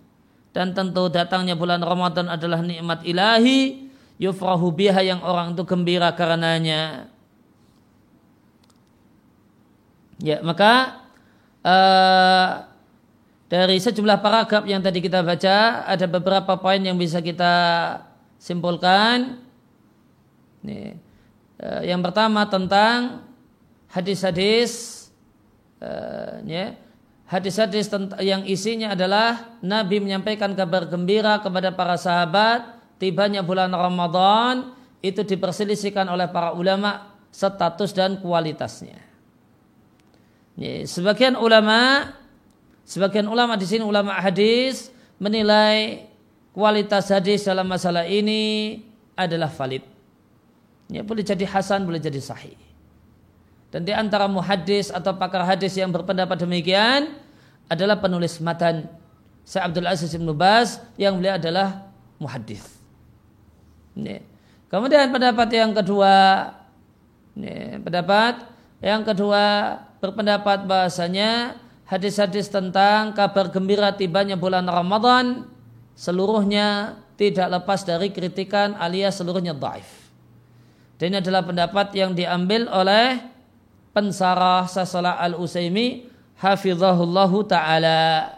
dan 0.53 0.73
tentu 0.73 1.09
datangnya 1.13 1.57
bulan 1.57 1.81
Ramadan 1.81 2.29
adalah 2.29 2.65
nikmat 2.65 3.05
ilahi 3.05 3.89
yufrahu 4.17 4.73
biha 4.73 5.01
yang 5.05 5.21
orang 5.21 5.53
itu 5.53 5.65
gembira 5.65 6.13
karenanya 6.17 7.13
ya 10.21 10.41
maka 10.41 11.03
uh, 11.67 12.73
dari 13.53 13.77
sejumlah 13.77 14.25
paragraf 14.25 14.65
yang 14.65 14.81
tadi 14.81 15.05
kita 15.05 15.21
baca 15.21 15.85
ada 15.85 16.09
beberapa 16.09 16.57
poin 16.57 16.81
yang 16.81 16.97
bisa 16.97 17.21
kita 17.21 17.53
simpulkan. 18.41 19.45
Nih, 20.65 20.97
eh, 21.61 21.81
yang 21.85 22.01
pertama 22.01 22.49
tentang 22.49 23.29
hadis-hadis 23.93 25.02
eh, 25.83 26.33
ya, 26.47 26.67
hadis-hadis 27.27 27.91
yang 28.23 28.47
isinya 28.47 28.95
adalah 28.95 29.59
Nabi 29.59 29.99
menyampaikan 29.99 30.55
kabar 30.55 30.87
gembira 30.87 31.43
kepada 31.43 31.75
para 31.75 31.99
sahabat 31.99 32.79
tibanya 33.03 33.43
bulan 33.43 33.75
Ramadan 33.75 34.79
itu 35.03 35.27
diperselisihkan 35.27 36.07
oleh 36.07 36.31
para 36.31 36.55
ulama 36.55 37.19
status 37.35 37.91
dan 37.91 38.23
kualitasnya. 38.23 39.11
sebagian 40.87 41.35
ulama 41.35 42.13
Sebagian 42.83 43.31
ulama 43.31 43.55
di 43.55 43.67
sini 43.67 43.87
ulama 43.87 44.19
hadis 44.19 44.91
menilai 45.23 46.11
kualitas 46.51 47.09
hadis 47.09 47.47
dalam 47.47 47.65
masalah 47.65 48.05
ini 48.05 48.83
adalah 49.15 49.49
valid. 49.49 49.81
Ya, 50.93 51.01
boleh 51.07 51.25
jadi 51.25 51.47
hasan, 51.47 51.87
boleh 51.87 52.03
jadi 52.03 52.21
sahih. 52.21 52.59
Dan 53.73 53.89
di 53.89 53.93
antara 53.97 54.29
muhadis 54.29 54.93
atau 54.93 55.17
pakar 55.17 55.49
hadis 55.49 55.73
yang 55.81 55.89
berpendapat 55.89 56.37
demikian 56.37 57.17
adalah 57.73 57.97
penulis 57.97 58.37
matan 58.45 58.85
Syekh 59.49 59.65
Abdul 59.65 59.89
Aziz 59.89 60.13
bin 60.13 60.29
Bas 60.37 60.77
yang 61.01 61.17
beliau 61.17 61.41
adalah 61.41 61.89
muhaddis. 62.21 62.61
Kemudian 64.69 65.09
pendapat 65.09 65.49
yang 65.57 65.73
kedua, 65.73 66.15
pendapat 67.81 68.45
yang 68.85 69.01
kedua 69.09 69.45
berpendapat 70.05 70.69
bahasanya 70.69 71.57
hadis-hadis 71.89 72.53
tentang 72.53 73.17
kabar 73.17 73.49
gembira 73.49 73.89
tibanya 73.97 74.37
bulan 74.37 74.69
Ramadan 74.69 75.49
seluruhnya 75.97 77.01
tidak 77.17 77.49
lepas 77.61 77.89
dari 77.89 78.13
kritikan 78.13 78.77
alias 78.77 79.17
seluruhnya 79.17 79.57
daif. 79.57 79.89
Dan 81.01 81.17
ini 81.17 81.25
adalah 81.25 81.41
pendapat 81.41 81.89
yang 81.97 82.13
diambil 82.13 82.69
oleh 82.69 83.32
pensarah 83.93 84.65
Sasalah 84.67 85.21
Al-Usaimi 85.21 86.09
hafizahullahu 86.41 87.45
taala. 87.47 88.35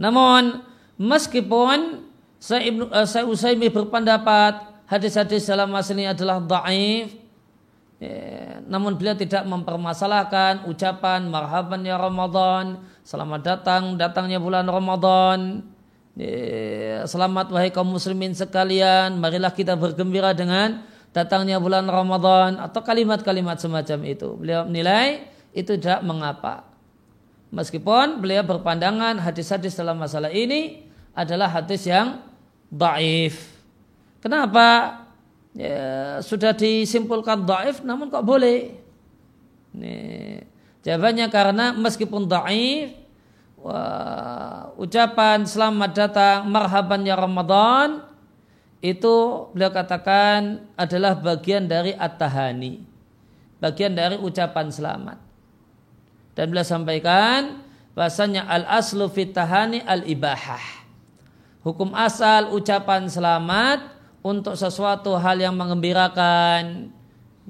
Namun 0.00 0.66
meskipun 0.98 2.02
saya 2.42 2.66
Ibnu 2.66 2.90
uh, 2.90 3.06
saya 3.06 3.22
Usaimi 3.22 3.70
berpendapat 3.70 4.82
hadis-hadis 4.90 5.46
dalam 5.46 5.70
ini 5.70 6.10
adalah 6.10 6.42
dhaif, 6.42 7.14
ya, 8.02 8.58
namun 8.66 8.98
beliau 8.98 9.14
tidak 9.14 9.46
mempermasalahkan 9.46 10.66
ucapan 10.66 11.30
marhaban 11.30 11.86
ya 11.86 11.94
Ramadan, 12.02 12.82
selamat 13.06 13.40
datang 13.46 13.82
datangnya 13.94 14.42
bulan 14.42 14.66
Ramadan. 14.66 15.70
Ya, 16.12 17.08
selamat 17.08 17.48
wahai 17.48 17.72
kaum 17.72 17.88
muslimin 17.88 18.36
sekalian, 18.36 19.16
marilah 19.16 19.48
kita 19.48 19.80
bergembira 19.80 20.36
dengan 20.36 20.84
datangnya 21.08 21.56
bulan 21.56 21.88
Ramadan 21.88 22.60
atau 22.60 22.84
kalimat-kalimat 22.84 23.56
semacam 23.56 24.04
itu. 24.04 24.36
Beliau 24.36 24.68
menilai 24.68 25.24
itu 25.56 25.72
tidak 25.80 26.04
mengapa. 26.04 26.68
Meskipun 27.48 28.20
beliau 28.20 28.44
berpandangan 28.44 29.24
hadis-hadis 29.24 29.72
dalam 29.72 29.96
masalah 29.96 30.28
ini 30.28 30.84
adalah 31.16 31.48
hadis 31.48 31.88
yang 31.88 32.20
daif. 32.68 33.56
Kenapa? 34.20 35.00
Ya, 35.56 36.20
sudah 36.20 36.52
disimpulkan 36.52 37.40
daif 37.48 37.80
namun 37.80 38.12
kok 38.12 38.24
boleh? 38.24 38.76
Ini, 39.72 39.96
jawabannya 40.84 41.32
karena 41.32 41.72
meskipun 41.72 42.28
daif 42.28 43.01
ucapan 44.78 45.46
selamat 45.46 45.90
datang 45.94 46.38
marhaban 46.50 47.06
ya 47.06 47.14
Ramadan 47.14 48.02
itu 48.82 49.46
beliau 49.54 49.70
katakan 49.70 50.66
adalah 50.74 51.14
bagian 51.14 51.70
dari 51.70 51.94
at-tahani. 51.94 52.82
Bagian 53.62 53.94
dari 53.94 54.18
ucapan 54.18 54.74
selamat. 54.74 55.18
Dan 56.34 56.50
beliau 56.50 56.66
sampaikan 56.66 57.62
bahasanya 57.94 58.42
al-aslu 58.50 59.06
fit 59.06 59.30
tahani 59.30 59.86
al-ibahah. 59.86 60.82
Hukum 61.62 61.94
asal 61.94 62.50
ucapan 62.50 63.06
selamat 63.06 63.94
untuk 64.26 64.58
sesuatu 64.58 65.14
hal 65.14 65.38
yang 65.38 65.54
mengembirakan. 65.54 66.90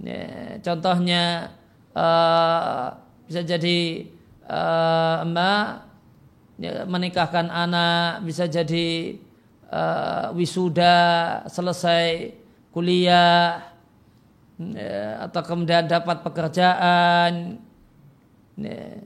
Ya, 0.04 0.60
contohnya 0.60 1.52
uh, 1.96 2.92
bisa 3.24 3.40
jadi 3.40 4.04
uh, 4.52 5.24
mbak 5.24 5.91
ya, 6.62 6.86
menikahkan 6.86 7.50
anak, 7.50 8.22
bisa 8.22 8.46
jadi 8.46 9.18
uh, 9.66 10.30
wisuda 10.38 10.94
selesai 11.50 12.38
kuliah 12.70 13.66
ya, 14.62 15.26
atau 15.26 15.42
kemudian 15.42 15.90
dapat 15.90 16.22
pekerjaan 16.22 17.58
ya, 18.54 19.02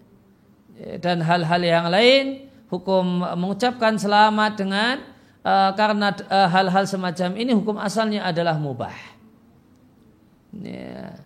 ya, 0.77 0.95
dan 1.01 1.25
hal-hal 1.25 1.63
yang 1.65 1.87
lain 1.89 2.53
hukum 2.69 3.25
mengucapkan 3.41 3.97
selamat 3.97 4.53
dengan 4.61 4.95
uh, 5.41 5.73
karena 5.73 6.13
uh, 6.29 6.49
hal-hal 6.53 6.85
semacam 6.85 7.41
ini 7.41 7.57
hukum 7.57 7.81
asalnya 7.81 8.29
adalah 8.29 8.61
mubah 8.61 8.93
ya. 10.61 11.17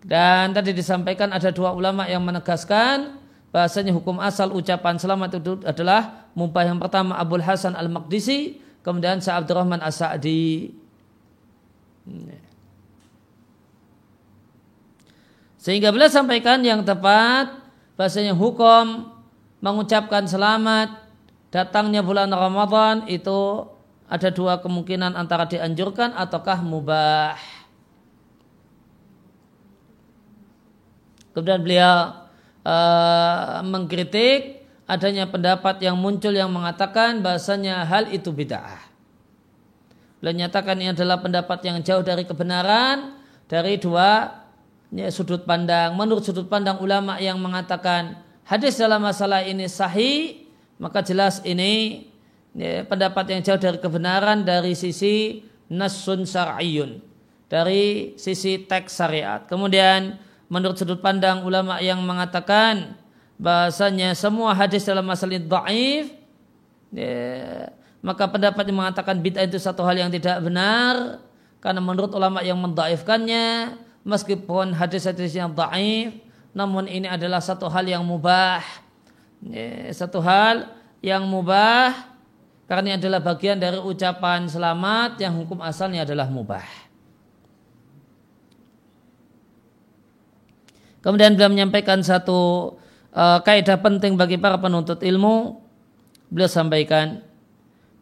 dan 0.00 0.56
tadi 0.56 0.72
disampaikan 0.72 1.28
ada 1.34 1.52
dua 1.52 1.76
ulama 1.76 2.08
yang 2.08 2.24
menegaskan 2.24 3.23
bahasanya 3.54 3.94
hukum 3.94 4.18
asal 4.18 4.50
ucapan 4.50 4.98
selamat 4.98 5.38
itu 5.38 5.62
adalah 5.62 6.26
mubah 6.34 6.66
yang 6.66 6.82
pertama 6.82 7.14
Abdul 7.14 7.46
Hasan 7.46 7.78
Al-Maqdisi 7.78 8.58
kemudian 8.82 9.22
Sa 9.22 9.38
Abdurrahman 9.38 9.78
As-Sa'di. 9.78 10.74
Sehingga 15.62 15.94
beliau 15.94 16.10
sampaikan 16.10 16.58
yang 16.66 16.82
tepat 16.82 17.62
bahasanya 17.94 18.34
hukum 18.34 19.14
mengucapkan 19.62 20.26
selamat 20.26 20.90
datangnya 21.54 22.02
bulan 22.02 22.34
Ramadan 22.34 23.06
itu 23.06 23.70
ada 24.10 24.34
dua 24.34 24.58
kemungkinan 24.58 25.14
antara 25.14 25.46
dianjurkan 25.46 26.10
ataukah 26.18 26.58
mubah. 26.58 27.38
Kemudian 31.30 31.62
beliau 31.62 32.23
uh, 32.64 33.60
mengkritik 33.62 34.64
adanya 34.84 35.28
pendapat 35.28 35.80
yang 35.80 35.96
muncul 35.96 36.32
yang 36.32 36.52
mengatakan 36.52 37.24
bahasanya 37.24 37.84
hal 37.88 38.08
itu 38.12 38.28
bid'ah. 38.32 38.84
Beliau 40.20 40.44
nyatakan 40.44 40.80
ini 40.80 40.96
adalah 40.96 41.20
pendapat 41.20 41.60
yang 41.68 41.84
jauh 41.84 42.00
dari 42.00 42.24
kebenaran 42.24 43.16
dari 43.44 43.76
dua 43.76 44.40
ya, 44.88 45.08
sudut 45.12 45.44
pandang. 45.44 45.92
Menurut 45.96 46.24
sudut 46.24 46.48
pandang 46.48 46.80
ulama 46.80 47.20
yang 47.20 47.36
mengatakan 47.36 48.16
hadis 48.48 48.80
dalam 48.80 49.04
masalah 49.04 49.44
ini 49.44 49.68
sahih, 49.68 50.48
maka 50.80 51.04
jelas 51.04 51.44
ini 51.44 52.08
ya, 52.56 52.88
pendapat 52.88 53.36
yang 53.36 53.40
jauh 53.44 53.60
dari 53.60 53.76
kebenaran 53.80 54.44
dari 54.48 54.72
sisi 54.72 55.44
nasun 55.68 56.24
syar'iyun, 56.24 57.04
dari 57.48 58.16
sisi 58.16 58.64
teks 58.64 58.96
syariat. 58.96 59.44
Kemudian 59.44 60.16
menurut 60.48 60.76
sudut 60.76 61.00
pandang 61.00 61.42
ulama 61.42 61.80
yang 61.80 62.00
mengatakan 62.04 62.96
bahasanya 63.40 64.14
semua 64.14 64.54
hadis 64.54 64.86
dalam 64.86 65.02
masalah 65.02 65.40
dhaif 65.40 66.14
ya, 66.94 67.70
maka 68.04 68.28
pendapat 68.30 68.64
yang 68.70 68.78
mengatakan 68.84 69.18
bid'ah 69.18 69.44
itu 69.44 69.58
satu 69.58 69.82
hal 69.82 69.98
yang 69.98 70.10
tidak 70.12 70.38
benar 70.44 71.24
karena 71.58 71.80
menurut 71.80 72.12
ulama 72.14 72.44
yang 72.44 72.60
mendaifkannya 72.60 73.74
meskipun 74.04 74.76
hadis-hadis 74.76 75.34
yang 75.34 75.50
dhaif 75.50 76.14
namun 76.54 76.86
ini 76.86 77.10
adalah 77.10 77.42
satu 77.42 77.66
hal 77.66 77.82
yang 77.82 78.06
mubah 78.06 78.62
ya, 79.42 79.90
satu 79.90 80.22
hal 80.22 80.70
yang 81.02 81.26
mubah 81.26 82.14
karena 82.64 82.84
ini 82.84 82.94
adalah 82.96 83.20
bagian 83.20 83.60
dari 83.60 83.76
ucapan 83.76 84.48
selamat 84.48 85.20
yang 85.20 85.36
hukum 85.36 85.60
asalnya 85.60 86.08
adalah 86.08 86.24
mubah. 86.32 86.83
Kemudian 91.04 91.36
beliau 91.36 91.52
menyampaikan 91.52 92.00
satu 92.00 92.72
uh, 93.12 93.38
kaidah 93.44 93.76
penting 93.76 94.16
bagi 94.16 94.40
para 94.40 94.56
penuntut 94.56 95.04
ilmu. 95.04 95.60
Beliau 96.32 96.48
sampaikan 96.48 97.20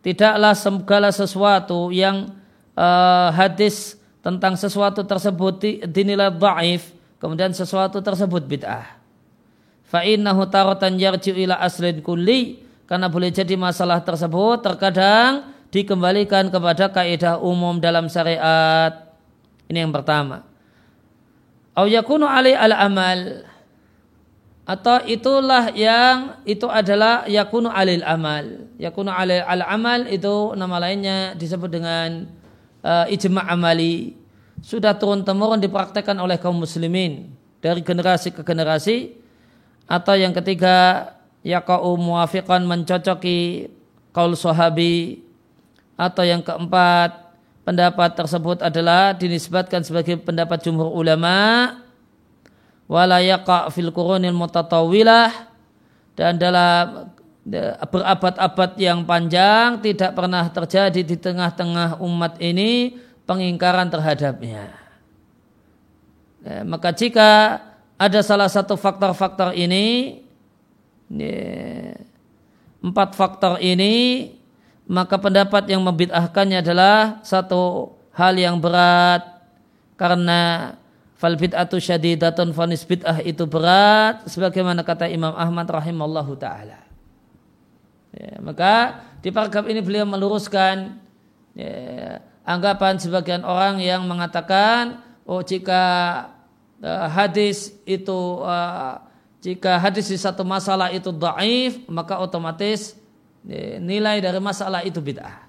tidaklah 0.07 0.55
segala 0.55 1.11
sesuatu 1.11 1.91
yang 1.91 2.31
uh, 2.79 3.35
hadis 3.35 3.99
tentang 4.23 4.55
sesuatu 4.55 5.03
tersebut 5.03 5.83
dinilai 5.91 6.31
dhaif 6.31 6.95
kemudian 7.19 7.51
sesuatu 7.51 7.99
tersebut 7.99 8.47
bid'ah. 8.47 9.03
Fa 9.83 10.07
innahu 10.07 10.47
taratan 10.47 10.95
yarji'u 10.95 11.43
ila 11.43 11.59
aslin 11.59 11.99
kulli 12.07 12.62
karena 12.87 13.11
boleh 13.11 13.35
jadi 13.35 13.59
masalah 13.59 13.99
tersebut 13.99 14.62
terkadang 14.62 15.51
dikembalikan 15.75 16.55
kepada 16.55 16.87
kaidah 16.87 17.43
umum 17.43 17.83
dalam 17.83 18.07
syariat. 18.07 19.11
Ini 19.67 19.83
yang 19.83 19.91
pertama 19.91 20.52
au 21.76 21.87
yakunu 21.88 22.28
alai 22.28 22.56
al 22.56 22.74
amal. 22.74 23.20
Atau 24.62 25.02
itulah 25.11 25.74
yang 25.74 26.38
itu 26.46 26.70
adalah 26.70 27.26
yakunu 27.26 27.66
alil 27.66 28.06
amal. 28.06 28.70
Yakunu 28.78 29.11
alil 29.11 29.42
al 29.42 29.66
amal 29.66 30.06
itu 30.06 30.54
nama 30.54 30.78
lainnya 30.78 31.35
disebut 31.35 31.66
dengan 31.66 32.30
uh, 32.87 33.04
ijma 33.11 33.42
amali. 33.50 34.14
Sudah 34.62 34.94
turun 34.94 35.26
temurun 35.26 35.58
dipraktekkan 35.58 36.14
oleh 36.22 36.38
kaum 36.38 36.62
muslimin. 36.62 37.35
Dari 37.58 37.82
generasi 37.82 38.30
ke 38.30 38.46
generasi. 38.46 39.18
Atau 39.90 40.14
yang 40.14 40.30
ketiga 40.30 41.11
yakau 41.42 41.98
muafiqan 41.98 42.62
mencocoki 42.62 43.66
kaul 44.14 44.38
sahabi. 44.38 45.26
Atau 45.98 46.22
yang 46.22 46.38
keempat 46.38 47.21
pendapat 47.62 48.14
tersebut 48.18 48.59
adalah 48.62 49.14
dinisbatkan 49.14 49.87
sebagai 49.87 50.18
pendapat 50.18 50.62
jumhur 50.62 50.90
ulama 50.90 51.79
wala 52.90 53.18
fil 53.70 53.94
qurunil 53.94 54.35
mutatawilah 54.35 55.31
dan 56.18 56.37
dalam 56.37 57.09
berabad-abad 57.88 58.79
yang 58.79 59.03
panjang 59.03 59.83
tidak 59.83 60.14
pernah 60.14 60.46
terjadi 60.46 61.01
di 61.03 61.16
tengah-tengah 61.18 61.98
umat 61.98 62.38
ini 62.38 62.94
pengingkaran 63.27 63.90
terhadapnya. 63.90 64.70
Ya, 66.42 66.62
maka 66.66 66.94
jika 66.94 67.62
ada 67.98 68.20
salah 68.22 68.51
satu 68.51 68.75
faktor-faktor 68.79 69.55
ini 69.55 70.18
empat 72.83 73.14
faktor 73.14 73.62
ini 73.62 74.27
maka 74.92 75.16
pendapat 75.16 75.64
yang 75.72 75.81
membid'ahkannya 75.81 76.61
adalah 76.61 77.24
satu 77.24 77.96
hal 78.12 78.37
yang 78.37 78.61
berat 78.61 79.24
karena 79.96 80.76
fal 81.16 81.33
bid'atu 81.33 81.81
syadidatun 81.81 82.52
fanis 82.52 82.85
bid'ah 82.85 83.24
itu 83.24 83.48
berat 83.48 84.28
sebagaimana 84.28 84.85
kata 84.85 85.09
Imam 85.09 85.33
Ahmad 85.33 85.64
rahimallahu 85.64 86.37
taala. 86.37 86.85
Ya, 88.12 88.37
maka 88.44 89.00
di 89.24 89.33
paragraf 89.33 89.64
ini 89.64 89.81
beliau 89.81 90.05
meluruskan 90.05 91.00
ya, 91.57 92.20
anggapan 92.44 93.00
sebagian 93.00 93.48
orang 93.48 93.81
yang 93.81 94.05
mengatakan 94.05 95.00
oh 95.24 95.40
jika 95.40 95.81
uh, 96.85 97.09
hadis 97.09 97.72
itu 97.88 98.44
uh, 98.44 99.00
jika 99.40 99.81
hadis 99.81 100.12
di 100.12 100.20
satu 100.20 100.44
masalah 100.44 100.92
itu 100.92 101.09
daif 101.09 101.81
maka 101.88 102.20
otomatis 102.20 102.92
nilai 103.83 104.22
dari 104.22 104.38
masalah 104.38 104.87
itu 104.87 105.02
bid'ah. 105.02 105.46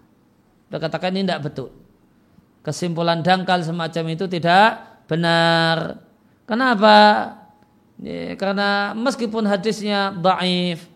Dia 0.69 0.77
katakan 0.81 1.13
ini 1.13 1.29
tidak 1.29 1.45
betul. 1.45 1.69
Kesimpulan 2.65 3.21
dangkal 3.21 3.61
semacam 3.61 4.03
itu 4.15 4.25
tidak 4.25 5.03
benar. 5.05 6.01
Kenapa? 6.49 6.95
Ya, 8.01 8.33
karena 8.35 8.97
meskipun 8.97 9.45
hadisnya 9.45 10.15
daif, 10.17 10.89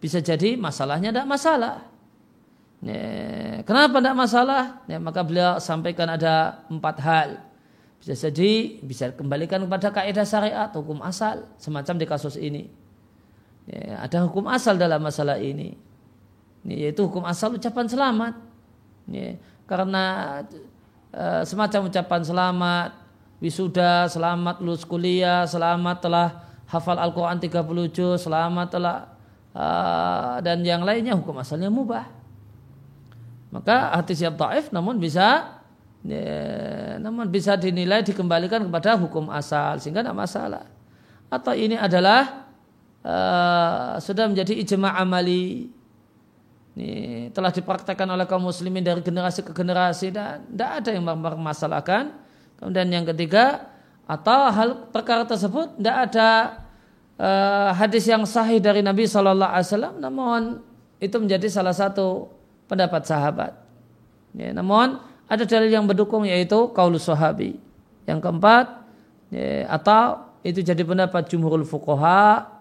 bisa 0.00 0.22
jadi 0.24 0.56
masalahnya 0.56 1.12
tidak 1.12 1.28
masalah. 1.28 1.84
Ya, 2.78 3.60
kenapa 3.66 3.98
tidak 3.98 4.16
masalah? 4.16 4.62
Ya, 4.86 5.02
maka 5.02 5.20
beliau 5.26 5.58
sampaikan 5.58 6.08
ada 6.08 6.64
empat 6.70 6.96
hal. 7.02 7.28
Bisa 7.98 8.30
jadi 8.30 8.78
bisa 8.78 9.10
kembalikan 9.10 9.58
kepada 9.66 9.90
kaidah 9.90 10.22
syariat 10.22 10.70
hukum 10.70 11.02
asal 11.02 11.50
semacam 11.58 11.94
di 11.98 12.06
kasus 12.06 12.38
ini. 12.38 12.70
Ya, 13.66 14.06
ada 14.06 14.24
hukum 14.24 14.46
asal 14.46 14.78
dalam 14.78 15.02
masalah 15.02 15.36
ini. 15.42 15.87
Ya, 16.66 16.88
yaitu 16.88 17.06
hukum 17.06 17.22
asal 17.28 17.54
ucapan 17.54 17.86
selamat. 17.86 18.34
Ya, 19.08 19.38
karena 19.68 20.04
uh, 21.12 21.42
semacam 21.44 21.92
ucapan 21.92 22.20
selamat 22.24 22.90
wisuda, 23.38 24.10
selamat 24.10 24.60
lulus 24.62 24.82
kuliah, 24.82 25.46
selamat 25.46 25.96
telah 26.02 26.28
hafal 26.68 26.98
Al-Quran 26.98 27.38
30 27.38 27.94
juz, 27.94 28.18
selamat 28.26 28.66
telah 28.68 28.96
uh, 29.54 30.36
dan 30.42 30.60
yang 30.66 30.82
lainnya 30.82 31.14
hukum 31.14 31.38
asalnya 31.40 31.70
mubah. 31.70 32.06
Maka 33.48 33.96
hadis 33.96 34.20
yang 34.20 34.36
taif 34.36 34.68
namun 34.68 35.00
bisa 35.00 35.56
ya, 36.04 37.00
namun 37.00 37.32
bisa 37.32 37.56
dinilai 37.56 38.04
dikembalikan 38.04 38.68
kepada 38.68 38.98
hukum 39.00 39.32
asal 39.32 39.80
sehingga 39.80 40.04
tidak 40.04 40.18
masalah. 40.18 40.64
Atau 41.32 41.56
ini 41.56 41.76
adalah 41.80 42.48
uh, 43.04 43.96
sudah 43.96 44.28
menjadi 44.28 44.52
ijma 44.52 44.96
amali 45.00 45.72
ini 46.78 47.26
telah 47.34 47.50
dipraktekkan 47.50 48.06
oleh 48.06 48.22
kaum 48.30 48.46
muslimin 48.46 48.86
dari 48.86 49.02
generasi 49.02 49.42
ke 49.42 49.50
generasi 49.50 50.14
dan 50.14 50.46
tidak 50.46 50.70
ada 50.78 50.90
yang 50.94 51.04
mempermasalahkan 51.10 52.28
Kemudian 52.58 52.90
yang 52.90 53.06
ketiga, 53.14 53.70
atau 54.02 54.50
hal 54.50 54.68
perkara 54.90 55.22
tersebut 55.22 55.78
tidak 55.78 55.96
ada 56.10 56.28
uh, 57.14 57.70
hadis 57.78 58.02
yang 58.10 58.26
sahih 58.26 58.58
dari 58.58 58.82
Nabi 58.82 59.06
Shallallahu 59.06 59.46
Alaihi 59.54 59.68
Wasallam, 59.70 59.94
namun 60.02 60.40
itu 60.98 61.14
menjadi 61.22 61.46
salah 61.46 61.70
satu 61.70 62.26
pendapat 62.66 63.06
sahabat. 63.06 63.54
Ya, 64.34 64.50
namun 64.50 64.98
ada 65.30 65.46
dalil 65.46 65.70
yang 65.70 65.86
mendukung 65.86 66.26
yaitu 66.26 66.66
kaulus 66.74 67.06
sahabi. 67.06 67.62
Yang 68.10 68.26
keempat, 68.26 68.66
ya, 69.30 69.70
atau 69.70 70.26
itu 70.42 70.58
jadi 70.58 70.82
pendapat 70.82 71.30
jumhurul 71.30 71.62
fuqaha 71.62 72.58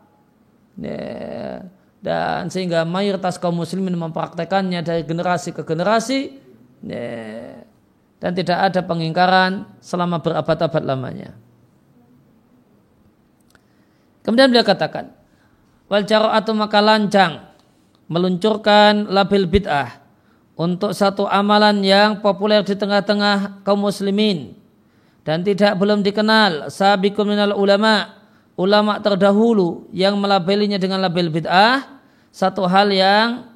ya, 0.78 1.66
dan 2.08 2.48
sehingga 2.48 2.88
mayoritas 2.88 3.36
kaum 3.36 3.60
muslimin 3.60 4.00
mempraktekannya 4.00 4.80
dari 4.80 5.04
generasi 5.04 5.52
ke 5.52 5.68
generasi 5.68 6.40
dan 8.24 8.32
tidak 8.32 8.72
ada 8.72 8.80
pengingkaran 8.80 9.68
selama 9.84 10.24
berabad-abad 10.24 10.84
lamanya. 10.88 11.36
Kemudian 14.24 14.48
beliau 14.48 14.64
katakan, 14.64 15.12
wal 15.92 16.08
atau 16.08 16.54
maka 16.56 16.80
lancang 16.80 17.44
meluncurkan 18.08 19.12
label 19.12 19.44
bid'ah 19.44 20.00
untuk 20.56 20.96
satu 20.96 21.28
amalan 21.28 21.84
yang 21.84 22.24
populer 22.24 22.64
di 22.64 22.72
tengah-tengah 22.72 23.68
kaum 23.68 23.84
muslimin 23.84 24.56
dan 25.28 25.44
tidak 25.44 25.76
belum 25.76 26.08
dikenal 26.08 26.72
sabiqun 26.72 27.28
minal 27.28 27.52
ulama 27.60 28.16
ulama 28.56 28.96
terdahulu 29.04 29.92
yang 29.92 30.16
melabelinya 30.16 30.80
dengan 30.80 31.04
label 31.04 31.28
bid'ah 31.28 31.97
satu 32.38 32.70
hal 32.70 32.94
yang 32.94 33.50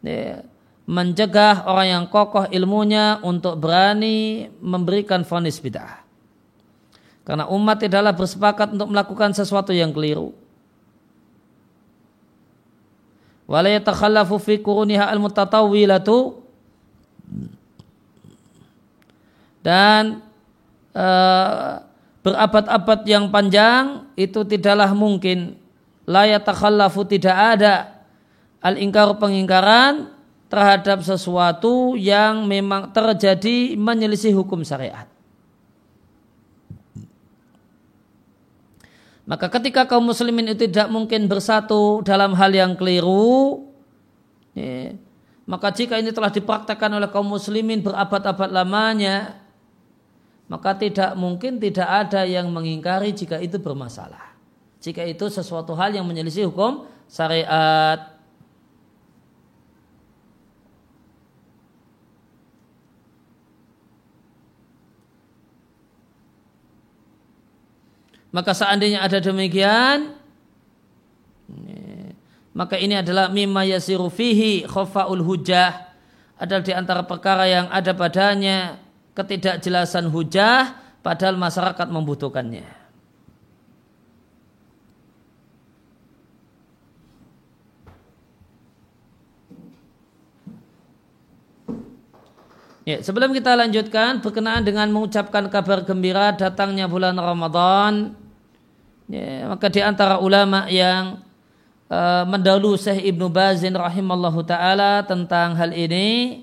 ya, 0.00 0.40
mencegah 0.88 1.68
orang 1.68 1.88
yang 1.92 2.04
kokoh 2.08 2.48
ilmunya 2.48 3.20
untuk 3.20 3.60
berani 3.60 4.48
memberikan 4.64 5.20
vonis 5.20 5.60
bid'ah. 5.60 6.00
Karena 7.28 7.44
umat 7.52 7.76
tidaklah 7.84 8.16
bersepakat 8.16 8.72
untuk 8.72 8.88
melakukan 8.88 9.36
sesuatu 9.36 9.76
yang 9.76 9.92
keliru. 9.92 10.32
Fi 14.40 14.56
al-mutatawwilatu 14.96 16.18
dan 19.60 20.24
uh, 20.96 21.84
berabad-abad 22.24 23.00
yang 23.04 23.28
panjang 23.28 24.08
itu 24.16 24.40
tidaklah 24.48 24.88
mungkin 24.96 25.59
la 26.10 26.26
yatakhallafu 26.26 27.06
tidak 27.06 27.36
ada 27.38 28.02
al-ingkar 28.58 29.14
pengingkaran 29.22 30.10
terhadap 30.50 31.06
sesuatu 31.06 31.94
yang 31.94 32.50
memang 32.50 32.90
terjadi 32.90 33.78
menyelisih 33.78 34.34
hukum 34.34 34.66
syariat. 34.66 35.06
Maka 39.30 39.46
ketika 39.46 39.86
kaum 39.86 40.10
muslimin 40.10 40.50
itu 40.50 40.66
tidak 40.66 40.90
mungkin 40.90 41.30
bersatu 41.30 42.02
dalam 42.02 42.34
hal 42.34 42.50
yang 42.50 42.74
keliru, 42.74 43.70
ya, 44.58 44.98
maka 45.46 45.70
jika 45.70 46.02
ini 46.02 46.10
telah 46.10 46.34
dipraktekkan 46.34 46.90
oleh 46.90 47.06
kaum 47.14 47.30
muslimin 47.30 47.78
berabad-abad 47.78 48.50
lamanya, 48.50 49.38
maka 50.50 50.74
tidak 50.74 51.14
mungkin 51.14 51.62
tidak 51.62 51.86
ada 51.86 52.26
yang 52.26 52.50
mengingkari 52.50 53.14
jika 53.14 53.38
itu 53.38 53.62
bermasalah. 53.62 54.29
Jika 54.80 55.04
itu 55.04 55.28
sesuatu 55.28 55.76
hal 55.76 55.92
yang 55.92 56.08
menyelisih 56.08 56.48
hukum 56.48 56.88
syariat. 57.04 58.16
Maka 68.30 68.54
seandainya 68.54 69.02
ada 69.02 69.18
demikian, 69.18 70.14
maka 72.54 72.78
ini 72.78 72.96
adalah 72.96 73.28
mimma 73.28 73.66
yasiru 73.66 74.06
fihi 74.06 74.64
khofaul 74.70 75.20
hujah 75.20 75.90
adalah 76.40 76.64
di 76.64 76.72
antara 76.72 77.02
perkara 77.04 77.44
yang 77.44 77.66
ada 77.68 77.92
padanya 77.92 78.80
ketidakjelasan 79.12 80.08
hujah 80.08 80.72
padahal 81.04 81.36
masyarakat 81.36 81.86
membutuhkannya. 81.92 82.79
Ya, 92.88 93.04
sebelum 93.04 93.36
kita 93.36 93.52
lanjutkan 93.52 94.24
berkenaan 94.24 94.64
dengan 94.64 94.88
mengucapkan 94.88 95.52
kabar 95.52 95.84
gembira 95.84 96.32
datangnya 96.32 96.88
bulan 96.88 97.12
Ramadan, 97.12 98.16
ya, 99.04 99.52
maka 99.52 99.68
di 99.68 99.84
antara 99.84 100.16
ulama 100.16 100.64
yang 100.72 101.20
uh, 101.92 102.24
mendahulu 102.24 102.80
Syekh 102.80 103.04
Ibnu 103.12 103.28
Bazin 103.28 103.76
rahimallahu 103.76 104.40
taala 104.48 105.04
tentang 105.04 105.60
hal 105.60 105.76
ini 105.76 106.40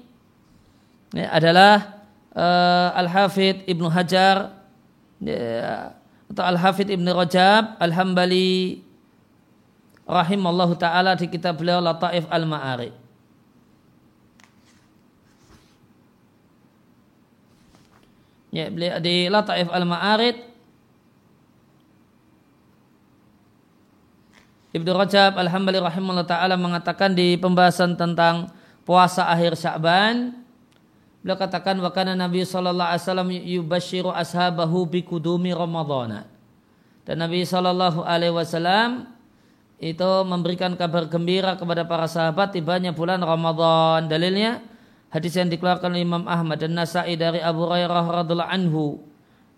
ya, 1.09 1.33
adalah 1.33 2.05
uh, 2.37 2.93
Al 2.93 3.09
Hafidh 3.09 3.65
Ibnu 3.65 3.89
Hajar 3.89 4.61
ya, 5.17 5.97
atau 6.29 6.43
Al 6.45 6.61
Hafidh 6.61 6.93
Ibnu 6.93 7.17
Rajab 7.17 7.81
Al 7.81 7.97
Hambali 7.97 8.85
rahimallahu 10.05 10.77
taala 10.77 11.17
di 11.17 11.33
kitab 11.33 11.57
beliau 11.57 11.81
Lataif 11.81 12.29
Al 12.29 12.45
Ya, 18.47 18.71
di 19.03 19.27
Lataif 19.27 19.67
Al-Ma'arid 19.67 20.39
Ibnu 24.71 24.91
Rajab 24.93 25.35
Al-Hambali 25.35 25.83
rahimahullah 25.83 26.27
taala 26.27 26.55
mengatakan 26.55 27.11
di 27.11 27.35
pembahasan 27.35 27.99
tentang 27.99 28.51
puasa 28.87 29.27
akhir 29.27 29.59
Sya'ban 29.59 30.31
beliau 31.23 31.35
katakan 31.35 31.75
wa 31.83 31.91
kana 31.91 32.15
Nabi 32.15 32.47
sallallahu 32.47 32.87
alaihi 32.87 33.03
wasallam 33.03 33.29
yubashiru 33.35 34.15
ashabahu 34.15 34.87
bi 34.87 35.03
Ramadan. 35.51 36.37
Dan 37.07 37.23
Nabi 37.23 37.47
Shallallahu 37.47 38.03
Alaihi 38.03 38.35
Wasallam 38.35 39.07
itu 39.79 40.11
memberikan 40.27 40.75
kabar 40.75 41.07
gembira 41.07 41.55
kepada 41.55 41.87
para 41.87 42.03
sahabat 42.03 42.51
tibanya 42.51 42.91
bulan 42.91 43.23
Ramadan. 43.23 44.11
Dalilnya 44.11 44.59
hadis 45.13 45.33
yang 45.37 45.47
dikeluarkan 45.47 45.93
oleh 45.93 46.03
Imam 46.03 46.23
Ahmad 46.25 46.59
dan 46.59 46.75
Nasai 46.75 47.15
dari 47.15 47.39
Abu 47.39 47.65
Hurairah 47.67 48.23
radhiallahu 48.23 48.51
anhu 48.51 48.83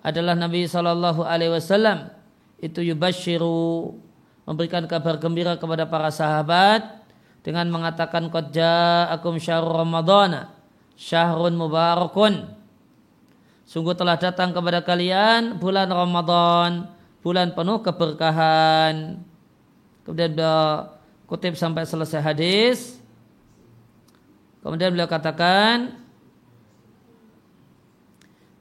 adalah 0.05 0.35
Nabi 0.37 0.65
Shallallahu 0.69 1.25
Alaihi 1.25 1.51
Wasallam. 1.53 2.11
Itu 2.59 2.83
yubashiru 2.83 3.95
memberikan 4.43 4.83
kabar 4.85 5.15
gembira 5.17 5.55
kepada 5.55 5.87
para 5.87 6.11
sahabat 6.11 7.03
dengan 7.39 7.71
mengatakan 7.71 8.27
qad 8.27 8.51
ja'akum 8.51 9.39
syahrul 9.39 9.79
ramadhana 9.83 10.51
syahrun 10.99 11.55
mubarakun. 11.55 12.51
Sungguh 13.63 13.93
telah 13.93 14.17
datang 14.17 14.49
kepada 14.51 14.81
kalian 14.81 15.61
bulan 15.61 15.87
Ramadan 15.87 16.99
bulan 17.23 17.51
penuh 17.55 17.79
keberkahan. 17.83 19.19
Kemudian 20.03 20.33
kutip 21.29 21.53
sampai 21.55 21.85
selesai 21.85 22.21
hadis. 22.23 22.98
Kemudian 24.69 24.93
beliau 24.93 25.09
katakan, 25.09 25.97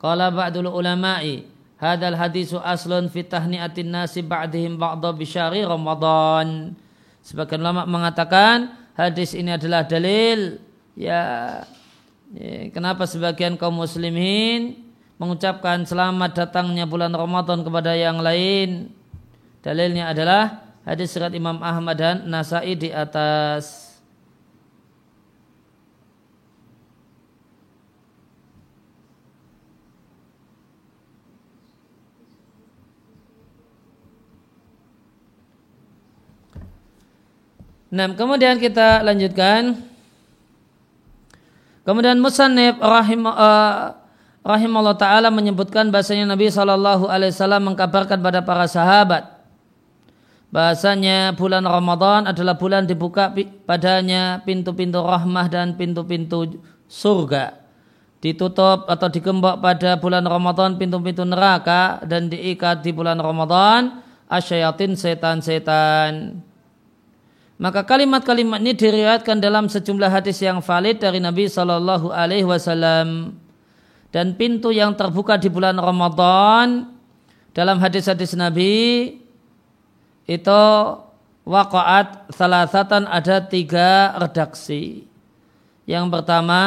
Qala 0.00 0.32
ba'dul 0.32 0.72
ulama'i 0.72 1.44
hadal 1.76 2.16
hadisu 2.16 2.56
aslun 2.64 3.12
fi 3.12 3.28
tahni'atin 3.28 3.92
nasi 3.92 4.24
ba'dihim 4.24 4.80
ba'da 4.80 5.12
bisyari 5.12 5.60
Ramadan. 5.68 6.72
Sebagian 7.20 7.60
ulama 7.60 7.84
mengatakan 7.84 8.72
hadis 8.96 9.36
ini 9.36 9.52
adalah 9.52 9.84
dalil 9.84 10.64
ya, 10.96 11.20
ya 12.32 12.72
kenapa 12.72 13.04
sebagian 13.04 13.60
kaum 13.60 13.76
muslimin 13.76 14.80
mengucapkan 15.20 15.84
selamat 15.84 16.46
datangnya 16.46 16.88
bulan 16.88 17.12
Ramadan 17.12 17.60
kepada 17.60 17.92
yang 17.92 18.22
lain. 18.24 18.96
Dalilnya 19.60 20.14
adalah 20.14 20.68
Hadis 20.88 21.12
surat 21.12 21.28
Imam 21.36 21.60
Ahmad 21.60 22.00
dan 22.00 22.24
Nasai 22.32 22.72
di 22.72 22.88
atas. 22.88 23.87
Nah, 37.88 38.12
kemudian 38.12 38.60
kita 38.60 39.00
lanjutkan. 39.00 39.80
Kemudian 41.88 42.20
Musannif 42.20 42.76
rahim 42.84 43.24
uh, 43.24 43.96
rahimahullah 44.44 45.00
taala 45.00 45.32
menyebutkan 45.32 45.88
bahasanya 45.88 46.28
Nabi 46.28 46.52
Shallallahu 46.52 47.08
alaihi 47.08 47.32
wasallam 47.32 47.72
mengkabarkan 47.72 48.20
pada 48.20 48.44
para 48.44 48.68
sahabat 48.68 49.38
bahasanya 50.48 51.36
bulan 51.36 51.64
Ramadan 51.64 52.28
adalah 52.28 52.56
bulan 52.56 52.88
dibuka 52.88 53.32
padanya 53.68 54.40
pintu-pintu 54.44 55.00
rahmah 55.04 55.46
dan 55.48 55.76
pintu-pintu 55.76 56.60
surga. 56.88 57.56
Ditutup 58.18 58.90
atau 58.90 59.06
digembok 59.06 59.62
pada 59.62 59.94
bulan 59.94 60.26
Ramadan 60.26 60.74
pintu-pintu 60.74 61.22
neraka 61.22 62.02
dan 62.02 62.26
diikat 62.26 62.82
di 62.82 62.90
bulan 62.90 63.20
Ramadan 63.20 64.02
asyayatin 64.26 64.98
setan-setan. 64.98 66.42
Maka 67.58 67.82
kalimat-kalimat 67.82 68.62
ini 68.62 68.70
diriwayatkan 68.70 69.42
dalam 69.42 69.66
sejumlah 69.66 70.06
hadis 70.14 70.38
yang 70.38 70.62
valid 70.62 71.02
dari 71.02 71.18
Nabi 71.18 71.50
Shallallahu 71.50 72.14
Alaihi 72.14 72.46
Wasallam 72.46 73.34
dan 74.14 74.38
pintu 74.38 74.70
yang 74.70 74.94
terbuka 74.94 75.34
di 75.34 75.50
bulan 75.50 75.74
Ramadan 75.74 76.86
dalam 77.50 77.82
hadis-hadis 77.82 78.38
Nabi 78.38 79.18
itu 80.30 80.62
waqaat 81.42 82.30
salasatan 82.30 83.10
ada 83.10 83.42
tiga 83.42 84.14
redaksi. 84.22 85.10
Yang 85.82 86.14
pertama 86.14 86.60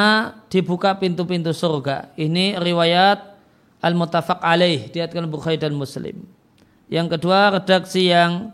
dibuka 0.51 0.91
pintu-pintu 0.99 1.55
surga. 1.55 2.11
Ini 2.19 2.59
riwayat 2.59 3.31
al-mutafaq 3.79 4.43
alaih 4.43 4.91
diatkan 4.91 5.23
Bukhari 5.31 5.55
dan 5.55 5.71
Muslim. 5.71 6.27
Yang 6.91 7.15
kedua 7.15 7.55
redaksi 7.55 8.11
yang 8.11 8.51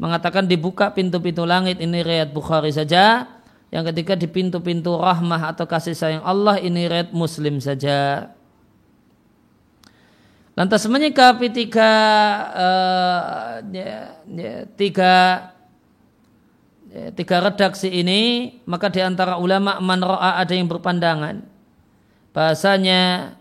mengatakan 0.00 0.48
dibuka 0.48 0.88
pintu-pintu 0.96 1.44
langit 1.44 1.76
ini 1.76 2.00
riwayat 2.00 2.32
Bukhari 2.32 2.72
saja. 2.72 3.28
Yang 3.70 3.94
ketiga 3.94 4.18
di 4.18 4.26
pintu-pintu 4.26 4.98
rahmah 4.98 5.54
atau 5.54 5.62
kasih 5.68 5.94
sayang 5.94 6.24
Allah 6.26 6.58
ini 6.58 6.88
riwayat 6.90 7.14
Muslim 7.14 7.62
saja. 7.62 8.32
Lantas 10.58 10.82
menyikapi 10.90 11.46
tiga 11.54 11.90
uh, 12.50 13.62
ya, 13.70 14.18
ya, 14.26 14.54
tiga 14.74 15.14
ya, 16.90 17.14
tiga 17.14 17.36
redaksi 17.38 17.86
ini 17.86 18.58
maka 18.66 18.90
di 18.90 18.98
antara 18.98 19.38
ulama 19.38 19.78
man 19.78 20.02
ada 20.04 20.50
yang 20.50 20.66
berpandangan 20.66 21.46
bahasanya 22.34 23.32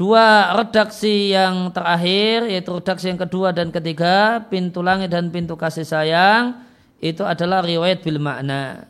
dua 0.00 0.56
redaksi 0.56 1.36
yang 1.36 1.68
terakhir 1.76 2.48
yaitu 2.48 2.72
redaksi 2.72 3.12
yang 3.12 3.20
kedua 3.20 3.52
dan 3.52 3.68
ketiga 3.68 4.40
pintu 4.48 4.80
langit 4.80 5.12
dan 5.12 5.28
pintu 5.28 5.60
kasih 5.60 5.84
sayang 5.84 6.64
itu 7.04 7.20
adalah 7.20 7.60
riwayat 7.60 8.00
bil 8.00 8.16
makna 8.16 8.88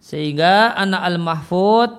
sehingga 0.00 0.72
anak 0.72 1.02
al 1.04 1.16
mahfud 1.20 1.90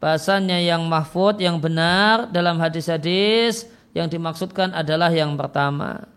bahasanya 0.00 0.56
yang 0.56 0.88
mahfud 0.88 1.36
yang 1.36 1.60
benar 1.60 2.32
dalam 2.32 2.56
hadis-hadis 2.56 3.68
yang 3.92 4.08
dimaksudkan 4.08 4.72
adalah 4.72 5.12
yang 5.12 5.36
pertama 5.36 6.08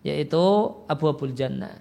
yaitu 0.00 0.72
Abu 0.90 1.12
Abul 1.12 1.36
Jannah. 1.36 1.78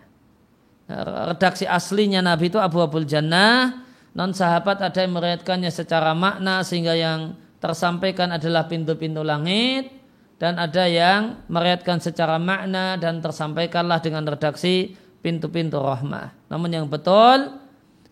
Nah, 0.92 1.32
redaksi 1.32 1.64
aslinya 1.66 2.20
Nabi 2.20 2.52
itu 2.52 2.60
Abu 2.60 2.84
Abul 2.84 3.08
Jannah. 3.08 3.88
Non 4.12 4.36
sahabat 4.36 4.84
ada 4.84 5.00
yang 5.00 5.16
meriatkannya 5.16 5.72
secara 5.72 6.12
makna 6.12 6.62
sehingga 6.68 6.94
yang 6.94 7.40
tersampaikan 7.62 8.34
adalah 8.34 8.66
pintu-pintu 8.66 9.22
langit 9.22 9.94
dan 10.42 10.58
ada 10.58 10.90
yang 10.90 11.46
meriatkan 11.46 12.02
secara 12.02 12.42
makna 12.42 12.98
dan 12.98 13.22
tersampaikanlah 13.22 14.02
dengan 14.02 14.26
redaksi 14.26 14.98
pintu-pintu 15.22 15.78
rahmah. 15.78 16.34
Namun 16.50 16.74
yang 16.74 16.90
betul 16.90 17.62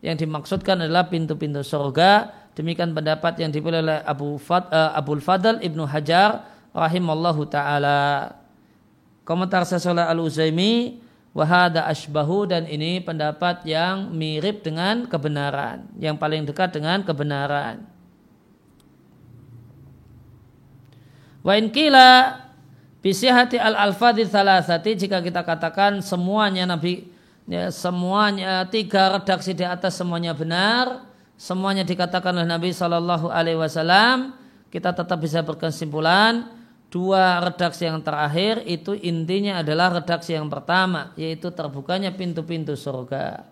yang 0.05 0.13
dimaksudkan 0.15 0.85
adalah 0.85 1.09
pintu-pintu 1.09 1.65
surga. 1.65 2.38
Demikian 2.53 2.93
pendapat 2.93 3.41
yang 3.41 3.49
dipilih 3.49 3.81
oleh 3.81 3.99
Abu 4.05 4.38
Fad, 4.38 4.69
uh, 4.69 4.93
Abul 4.93 5.23
Fadl 5.23 5.57
Ibnu 5.59 5.89
Hajar 5.89 6.45
rahimallahu 6.71 7.49
taala. 7.49 8.35
Komentar 9.25 9.65
Syaikh 9.65 9.93
Al-Uzaimi 9.97 11.01
wahada 11.33 11.85
ashbahu 11.89 12.49
dan 12.49 12.65
ini 12.65 13.01
pendapat 13.01 13.65
yang 13.65 14.09
mirip 14.13 14.65
dengan 14.65 15.05
kebenaran, 15.05 15.85
yang 15.97 16.17
paling 16.17 16.45
dekat 16.45 16.73
dengan 16.73 17.01
kebenaran. 17.05 17.85
Wa 21.39 21.56
in 21.56 21.71
kila 21.71 22.36
bisihati 22.99 23.56
al 23.56 23.75
alfadhi 23.75 24.28
thalathati 24.28 24.95
jika 24.99 25.23
kita 25.23 25.47
katakan 25.47 26.04
semuanya 26.04 26.67
Nabi 26.67 27.08
ya, 27.47 27.71
semuanya 27.71 28.67
tiga 28.67 29.19
redaksi 29.19 29.56
di 29.56 29.63
atas 29.63 29.95
semuanya 29.95 30.36
benar, 30.36 31.08
semuanya 31.39 31.88
dikatakan 31.88 32.36
oleh 32.36 32.47
Nabi 32.47 32.75
Shallallahu 32.75 33.32
Alaihi 33.32 33.56
Wasallam, 33.56 34.36
kita 34.67 34.91
tetap 34.91 35.17
bisa 35.17 35.39
berkesimpulan 35.41 36.60
dua 36.89 37.39
redaksi 37.39 37.86
yang 37.86 38.02
terakhir 38.02 38.65
itu 38.65 38.97
intinya 38.97 39.62
adalah 39.62 40.02
redaksi 40.02 40.34
yang 40.34 40.49
pertama 40.49 41.13
yaitu 41.15 41.54
terbukanya 41.54 42.12
pintu-pintu 42.12 42.73
surga. 42.73 43.45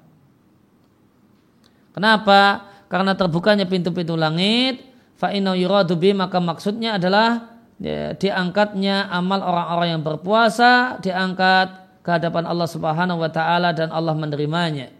Kenapa? 1.93 2.69
Karena 2.89 3.17
terbukanya 3.17 3.65
pintu-pintu 3.65 4.13
langit 4.13 4.85
fa 5.17 5.33
yuradu 5.33 5.97
maka 6.13 6.37
maksudnya 6.37 7.01
adalah 7.01 7.56
ya, 7.81 8.13
diangkatnya 8.17 9.09
amal 9.09 9.41
orang-orang 9.41 9.97
yang 9.97 10.03
berpuasa 10.03 11.01
diangkat 11.01 11.87
ke 12.05 12.09
hadapan 12.09 12.47
Allah 12.47 12.69
Subhanahu 12.69 13.19
wa 13.19 13.31
taala 13.31 13.75
dan 13.75 13.91
Allah 13.91 14.15
menerimanya. 14.15 14.93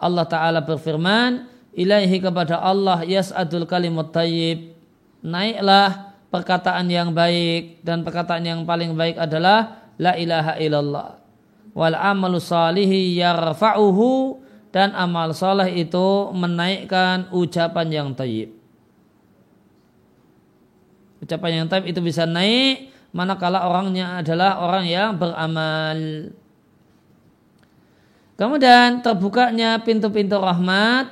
Allah 0.00 0.26
taala 0.26 0.60
berfirman, 0.64 1.46
"Ilaihi 1.76 2.18
kepada 2.18 2.58
Allah 2.58 3.04
yas'adul 3.04 3.68
kalimut 3.68 4.10
thayyib." 4.10 4.74
Naiklah 5.22 6.16
perkataan 6.32 6.88
yang 6.88 7.12
baik 7.12 7.84
dan 7.84 8.02
perkataan 8.02 8.42
yang 8.42 8.60
paling 8.64 8.96
baik 8.96 9.20
adalah 9.20 9.82
la 10.00 10.16
ilaha 10.16 10.56
illallah 10.56 11.22
wal 11.76 11.96
amalu 11.96 12.40
salihi 12.40 13.16
yarfa'uhu 13.20 14.40
dan 14.72 14.96
amal 14.96 15.36
soleh 15.36 15.68
itu 15.76 16.32
menaikkan 16.32 17.28
ucapan 17.32 17.88
yang 17.92 18.08
tayyib 18.16 18.61
ucapan 21.22 21.64
yang 21.64 21.66
tayyib 21.70 21.88
itu 21.94 22.00
bisa 22.02 22.26
naik 22.26 22.90
manakala 23.14 23.64
orangnya 23.64 24.20
adalah 24.20 24.60
orang 24.60 24.84
yang 24.90 25.14
beramal 25.16 26.28
kemudian 28.34 29.00
terbukanya 29.00 29.78
pintu-pintu 29.80 30.36
rahmat 30.36 31.08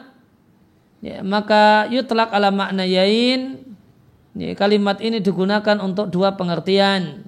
ya, 1.00 1.22
maka 1.22 1.86
yutlak 1.88 2.34
ala 2.34 2.50
makna 2.50 2.82
yain 2.82 3.70
kalimat 4.54 5.02
ini 5.02 5.18
digunakan 5.18 5.76
untuk 5.82 6.08
dua 6.08 6.38
pengertian. 6.38 7.26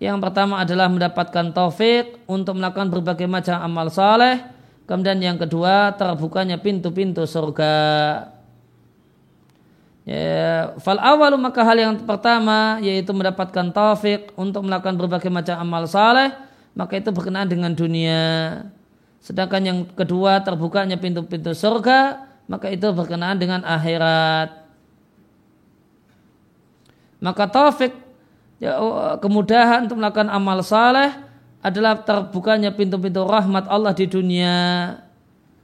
Yang 0.00 0.16
pertama 0.22 0.64
adalah 0.64 0.88
mendapatkan 0.88 1.52
taufik 1.52 2.24
untuk 2.24 2.56
melakukan 2.56 2.88
berbagai 2.88 3.28
macam 3.28 3.60
amal 3.60 3.92
saleh. 3.92 4.40
Kemudian 4.88 5.20
yang 5.20 5.36
kedua 5.36 5.92
terbukanya 5.94 6.56
pintu-pintu 6.56 7.28
surga. 7.28 7.74
Ya, 10.10 10.74
fal 10.82 10.98
awalu 10.98 11.38
maka 11.38 11.62
hal 11.62 11.78
yang 11.78 11.94
pertama 12.02 12.82
yaitu 12.82 13.14
mendapatkan 13.14 13.70
taufik 13.70 14.34
untuk 14.34 14.66
melakukan 14.66 14.98
berbagai 14.98 15.30
macam 15.30 15.54
amal 15.62 15.86
saleh, 15.86 16.34
maka 16.74 16.98
itu 16.98 17.14
berkenaan 17.14 17.46
dengan 17.46 17.70
dunia. 17.70 18.58
Sedangkan 19.22 19.62
yang 19.62 19.78
kedua 19.86 20.42
terbukanya 20.42 20.98
pintu-pintu 20.98 21.54
surga, 21.54 22.26
maka 22.50 22.74
itu 22.74 22.90
berkenaan 22.90 23.38
dengan 23.38 23.62
akhirat. 23.62 24.50
Maka 27.22 27.46
taufik 27.46 27.94
ya, 28.58 28.82
oh, 28.82 29.14
kemudahan 29.22 29.86
untuk 29.86 30.02
melakukan 30.02 30.26
amal 30.26 30.58
saleh 30.66 31.14
adalah 31.62 32.02
terbukanya 32.02 32.74
pintu-pintu 32.74 33.22
rahmat 33.30 33.70
Allah 33.70 33.94
di 33.94 34.10
dunia. 34.10 34.58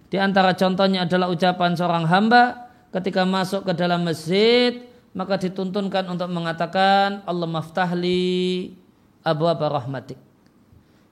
Di 0.06 0.22
antara 0.22 0.54
contohnya 0.54 1.02
adalah 1.02 1.34
ucapan 1.34 1.74
seorang 1.74 2.06
hamba 2.06 2.65
ketika 2.96 3.28
masuk 3.28 3.68
ke 3.68 3.72
dalam 3.76 4.00
masjid 4.08 4.80
maka 5.16 5.40
dituntunkan 5.40 6.04
untuk 6.12 6.28
mengatakan 6.28 7.24
Allah 7.24 7.48
maftahli 7.48 8.76
abu 9.24 9.44
rahmatik. 9.48 10.20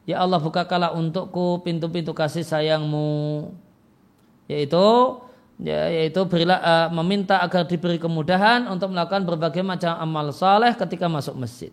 Ya 0.05 0.21
Allah 0.21 0.37
bukakanlah 0.37 0.93
untukku 0.93 1.65
pintu-pintu 1.65 2.13
kasih 2.13 2.45
sayangmu. 2.45 3.49
Yaitu 4.45 4.85
ya, 5.57 5.89
yaitu 5.89 6.21
berilah 6.29 6.61
uh, 6.61 6.89
meminta 7.01 7.41
agar 7.41 7.65
diberi 7.65 7.97
kemudahan 7.97 8.69
untuk 8.69 8.93
melakukan 8.93 9.25
berbagai 9.25 9.65
macam 9.65 9.97
amal 9.97 10.29
saleh 10.37 10.77
ketika 10.77 11.09
masuk 11.09 11.33
masjid. 11.41 11.73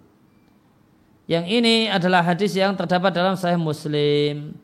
Yang 1.28 1.46
ini 1.52 1.76
adalah 1.92 2.24
hadis 2.24 2.56
yang 2.56 2.72
terdapat 2.80 3.12
dalam 3.12 3.36
Sahih 3.36 3.60
Muslim. 3.60 4.56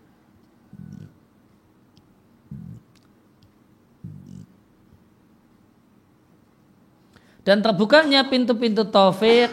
Dan 7.47 7.63
terbukanya 7.63 8.27
pintu-pintu 8.27 8.83
taufik, 8.83 9.47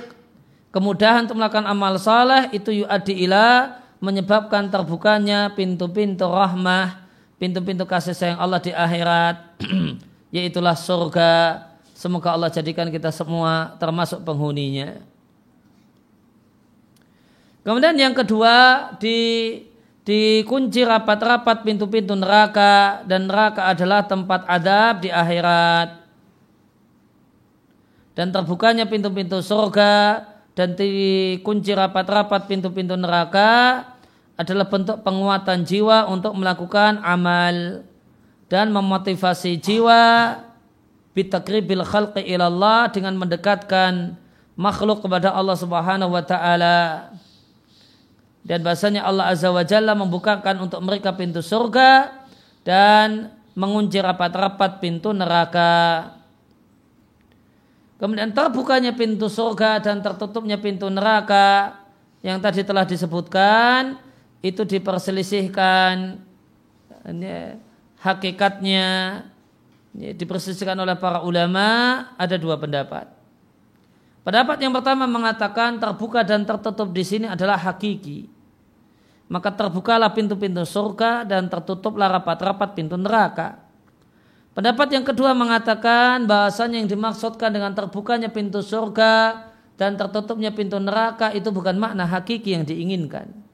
kemudahan 0.75 1.31
untuk 1.31 1.39
melakukan 1.39 1.63
amal 1.63 1.95
saleh 1.95 2.51
itu 2.51 2.83
yu'adi 2.83 3.23
ila 3.23 3.79
menyebabkan 4.03 4.67
terbukanya 4.67 5.55
pintu-pintu 5.55 6.27
rahmah, 6.27 7.07
pintu-pintu 7.39 7.87
kasih 7.87 8.11
sayang 8.11 8.43
Allah 8.43 8.59
di 8.59 8.75
akhirat, 8.75 9.63
yaitulah 10.35 10.75
surga. 10.75 11.63
Semoga 11.95 12.35
Allah 12.35 12.51
jadikan 12.51 12.91
kita 12.91 13.15
semua 13.15 13.79
termasuk 13.79 14.27
penghuninya. 14.27 14.99
Kemudian 17.63 17.95
yang 17.95 18.13
kedua 18.13 18.91
di 18.99 19.63
dikunci 20.03 20.83
rapat-rapat 20.83 21.63
pintu-pintu 21.63 22.19
neraka 22.19 23.07
dan 23.07 23.31
neraka 23.31 23.71
adalah 23.71 24.03
tempat 24.03 24.43
adab 24.51 25.01
di 25.01 25.15
akhirat. 25.15 26.04
Dan 28.14 28.31
terbukanya 28.31 28.87
pintu-pintu 28.87 29.42
surga 29.42 30.22
dan 30.55 30.79
dikunci 30.79 31.74
rapat-rapat 31.74 32.46
pintu-pintu 32.46 32.94
neraka 32.94 33.83
adalah 34.38 34.66
bentuk 34.70 35.03
penguatan 35.03 35.66
jiwa 35.66 36.07
untuk 36.11 36.35
melakukan 36.38 37.03
amal 37.03 37.83
dan 38.46 38.70
memotivasi 38.70 39.59
jiwa 39.59 40.38
bitakribil 41.14 41.83
khalqi 41.87 42.22
ilallah 42.22 42.90
dengan 42.90 43.18
mendekatkan 43.18 44.18
makhluk 44.55 45.03
kepada 45.03 45.35
Allah 45.35 45.59
Subhanahu 45.59 46.14
wa 46.14 46.22
taala. 46.22 47.11
Dan 48.44 48.61
bahasanya 48.61 49.09
Allah 49.09 49.33
Azza 49.33 49.48
wa 49.48 49.64
Jalla 49.64 49.96
membukakan 49.96 50.68
untuk 50.68 50.85
mereka 50.85 51.16
pintu 51.16 51.40
surga 51.40 52.12
dan 52.61 53.33
mengunci 53.57 53.96
rapat-rapat 53.98 54.85
pintu 54.85 55.16
neraka. 55.16 56.12
Kemudian 58.05 58.37
terbukanya 58.37 58.93
pintu 58.93 59.33
surga 59.33 59.81
dan 59.81 60.05
tertutupnya 60.05 60.61
pintu 60.61 60.93
neraka 60.93 61.73
yang 62.21 62.37
tadi 62.37 62.61
telah 62.61 62.85
disebutkan 62.85 63.97
itu 64.45 64.61
diperselisihkan 64.61 66.21
ya, 67.17 67.57
hakikatnya 68.05 68.88
ya, 69.97 70.11
diperselisihkan 70.21 70.77
oleh 70.77 71.01
para 71.01 71.25
ulama 71.25 71.64
ada 72.21 72.37
dua 72.37 72.61
pendapat. 72.61 73.09
Pendapat 74.21 74.61
yang 74.61 74.77
pertama 74.77 75.09
mengatakan 75.09 75.81
terbuka 75.81 76.21
dan 76.29 76.45
tertutup 76.45 76.93
di 76.93 77.09
sini 77.09 77.25
adalah 77.25 77.57
hakiki. 77.57 78.29
Maka 79.33 79.49
terbukalah 79.49 80.12
pintu-pintu 80.12 80.61
surga 80.69 81.25
dan 81.25 81.49
tertutuplah 81.49 82.12
rapat-rapat 82.21 82.77
pintu 82.77 83.01
neraka. 83.01 83.63
Pendapat 84.55 84.87
yang 84.95 85.03
kedua 85.03 85.35
mengatakan 85.35 86.31
bahasanya 86.31 86.79
yang 86.79 86.87
dimaksudkan 86.87 87.51
dengan 87.51 87.75
terbukanya 87.75 88.31
pintu 88.31 88.62
surga 88.62 89.51
dan 89.75 89.99
tertutupnya 89.99 90.55
pintu 90.55 90.79
neraka 90.79 91.35
itu 91.35 91.51
bukan 91.51 91.75
makna 91.75 92.07
hakiki 92.07 92.55
yang 92.55 92.62
diinginkan 92.62 93.45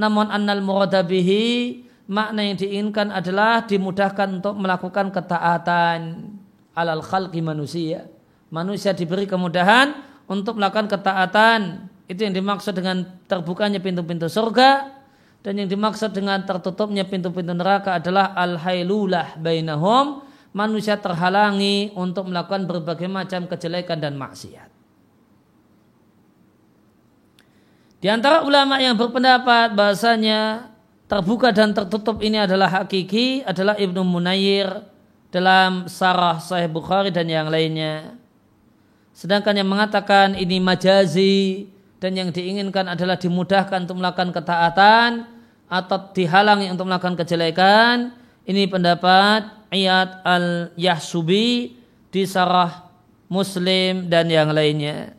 namun 0.00 0.32
annal 0.32 0.64
muradabihi 0.64 1.84
makna 2.08 2.40
yang 2.40 2.56
diinginkan 2.56 3.12
adalah 3.12 3.68
dimudahkan 3.68 4.40
untuk 4.40 4.56
melakukan 4.56 5.12
ketaatan 5.12 6.32
alal 6.72 7.04
khalqi 7.04 7.44
manusia. 7.44 8.08
Manusia 8.48 8.96
diberi 8.96 9.28
kemudahan 9.28 9.94
untuk 10.26 10.56
melakukan 10.56 10.88
ketaatan. 10.88 11.86
Itu 12.10 12.26
yang 12.26 12.34
dimaksud 12.34 12.74
dengan 12.74 13.06
terbukanya 13.30 13.78
pintu-pintu 13.78 14.26
surga 14.26 14.98
dan 15.40 15.56
yang 15.56 15.68
dimaksud 15.68 16.12
dengan 16.12 16.44
tertutupnya 16.44 17.08
pintu-pintu 17.08 17.56
neraka 17.56 17.96
adalah 17.96 18.36
al-hailulah 18.36 19.40
bainahum 19.40 20.20
manusia 20.52 21.00
terhalangi 21.00 21.94
untuk 21.96 22.28
melakukan 22.28 22.68
berbagai 22.68 23.08
macam 23.08 23.48
kejelekan 23.48 23.96
dan 24.02 24.20
maksiat. 24.20 24.68
Di 28.00 28.08
antara 28.08 28.44
ulama 28.44 28.80
yang 28.80 28.96
berpendapat 28.96 29.76
bahasanya 29.76 30.72
terbuka 31.04 31.52
dan 31.52 31.76
tertutup 31.76 32.24
ini 32.24 32.40
adalah 32.40 32.80
hakiki 32.80 33.44
adalah 33.44 33.76
Ibnu 33.76 34.00
Munayir 34.00 34.72
dalam 35.28 35.84
Sarah 35.84 36.40
Sahih 36.40 36.72
Bukhari 36.72 37.12
dan 37.12 37.28
yang 37.28 37.52
lainnya. 37.52 38.16
Sedangkan 39.12 39.52
yang 39.52 39.68
mengatakan 39.68 40.32
ini 40.32 40.64
majazi 40.64 41.68
dan 42.00 42.16
yang 42.16 42.32
diinginkan 42.32 42.88
adalah 42.88 43.20
dimudahkan 43.20 43.84
untuk 43.84 44.00
melakukan 44.00 44.32
ketaatan 44.32 45.28
atau 45.68 45.98
dihalangi 46.16 46.72
untuk 46.72 46.88
melakukan 46.88 47.14
kejelekan. 47.20 48.16
Ini 48.48 48.66
pendapat 48.66 49.68
Iyad 49.68 50.24
al-Yahsubi 50.24 51.76
di 52.08 52.22
Sarah 52.24 52.88
Muslim 53.28 54.08
dan 54.08 54.26
yang 54.32 54.50
lainnya. 54.50 55.14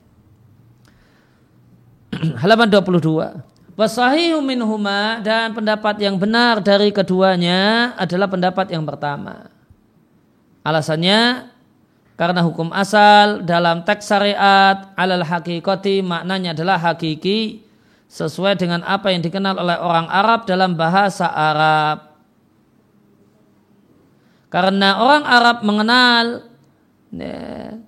halaman 2.41 2.67
22. 2.67 3.77
Wasahihu 3.79 4.43
minhuma 4.43 5.23
dan 5.23 5.55
pendapat 5.55 5.95
yang 6.03 6.19
benar 6.19 6.59
dari 6.59 6.91
keduanya 6.91 7.93
adalah 7.95 8.27
pendapat 8.27 8.67
yang 8.73 8.83
pertama. 8.83 9.47
Alasannya 10.61 11.49
karena 12.19 12.45
hukum 12.45 12.69
asal 12.75 13.41
dalam 13.41 13.81
teks 13.81 14.05
syariat 14.05 14.93
alal 14.93 15.25
hakikoti 15.25 16.05
maknanya 16.05 16.53
adalah 16.53 16.77
hakiki 16.77 17.65
sesuai 18.11 18.59
dengan 18.59 18.83
apa 18.83 19.15
yang 19.15 19.23
dikenal 19.23 19.55
oleh 19.55 19.79
orang 19.79 20.07
Arab 20.11 20.43
dalam 20.43 20.75
bahasa 20.75 21.31
Arab. 21.31 22.11
Karena 24.51 24.99
orang 24.99 25.23
Arab 25.23 25.57
mengenal 25.63 26.25
ya, 27.15 27.79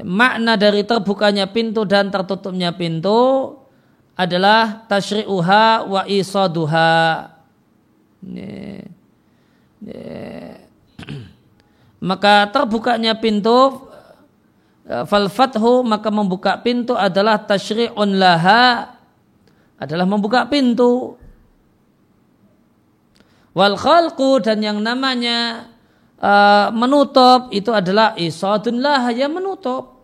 makna 0.00 0.56
dari 0.56 0.80
terbukanya 0.80 1.44
pintu 1.44 1.84
dan 1.84 2.08
tertutupnya 2.08 2.72
pintu 2.72 3.52
adalah 4.16 4.88
tashri'uha 4.88 5.84
wa 5.84 6.02
isaduha. 6.08 7.36
Maka 12.06 12.46
terbukanya 12.54 13.18
pintu 13.18 13.90
eh, 14.86 15.02
fal 15.10 15.26
fathu 15.26 15.82
maka 15.82 16.06
membuka 16.14 16.54
pintu 16.62 16.94
adalah 16.94 17.42
tashri'un 17.42 18.14
laha 18.14 18.94
adalah 19.74 20.06
membuka 20.06 20.46
pintu 20.46 21.18
wal 23.58 23.74
khalqu 23.74 24.38
dan 24.38 24.62
yang 24.62 24.78
namanya 24.78 25.66
uh, 26.20 26.68
menutup 26.76 27.48
itu 27.50 27.72
adalah 27.72 28.12
isadun 28.20 28.84
lah 28.84 29.08
yang 29.10 29.32
menutup. 29.32 29.96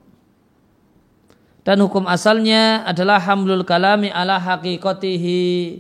Dan 1.63 1.79
hukum 1.79 2.11
asalnya 2.11 2.83
adalah 2.83 3.23
hamlul 3.23 3.63
kalami 3.63 4.11
ala 4.11 4.41
hakikotihi. 4.43 5.79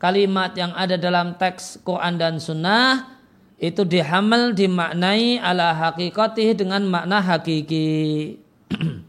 Kalimat 0.00 0.56
yang 0.56 0.72
ada 0.74 0.96
dalam 0.96 1.36
teks 1.36 1.84
Quran 1.84 2.16
dan 2.18 2.40
Sunnah 2.40 3.19
itu 3.60 3.84
dihamal 3.84 4.56
dimaknai 4.56 5.36
ala 5.36 5.76
hakikotihi 5.76 6.56
dengan 6.56 6.80
makna 6.88 7.20
hakiki. 7.20 8.40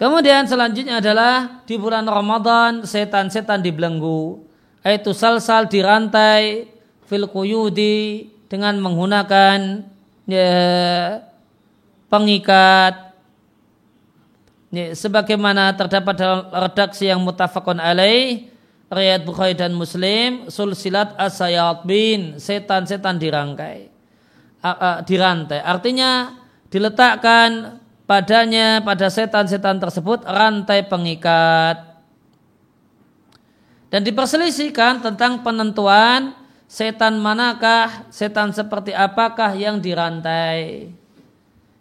Kemudian 0.00 0.46
selanjutnya 0.46 1.02
adalah 1.02 1.66
di 1.66 1.74
bulan 1.74 2.06
Ramadan 2.06 2.86
setan-setan 2.86 3.66
dibelenggu. 3.66 4.46
Yaitu 4.86 5.10
sal-sal 5.12 5.68
dirantai 5.68 6.70
fil 7.04 7.26
kuyudi 7.26 8.30
dengan 8.46 8.78
menggunakan 8.78 9.84
ya, 10.24 10.54
pengikat 12.08 13.12
ya, 14.72 14.94
sebagaimana 14.94 15.74
terdapat 15.74 16.14
dalam 16.14 16.46
redaksi 16.48 17.10
yang 17.10 17.20
mutafakun 17.20 17.82
alaih 17.82 18.49
riwayat 18.90 19.22
Bukhari 19.22 19.54
dan 19.54 19.70
Muslim 19.72 20.50
sulsilat 20.50 21.14
asayat 21.14 21.86
bin 21.86 22.42
setan-setan 22.42 23.16
dirangkai. 23.22 23.86
Dirantai. 25.06 25.62
Artinya 25.62 26.36
diletakkan 26.68 27.80
padanya 28.04 28.82
pada 28.82 29.06
setan-setan 29.08 29.78
tersebut 29.78 30.26
rantai 30.26 30.84
pengikat. 30.84 32.02
Dan 33.90 34.06
diperselisihkan 34.06 35.02
tentang 35.02 35.42
penentuan 35.42 36.34
setan 36.70 37.18
manakah 37.18 38.06
setan 38.10 38.54
seperti 38.54 38.94
apakah 38.94 39.54
yang 39.54 39.82
dirantai. 39.82 40.92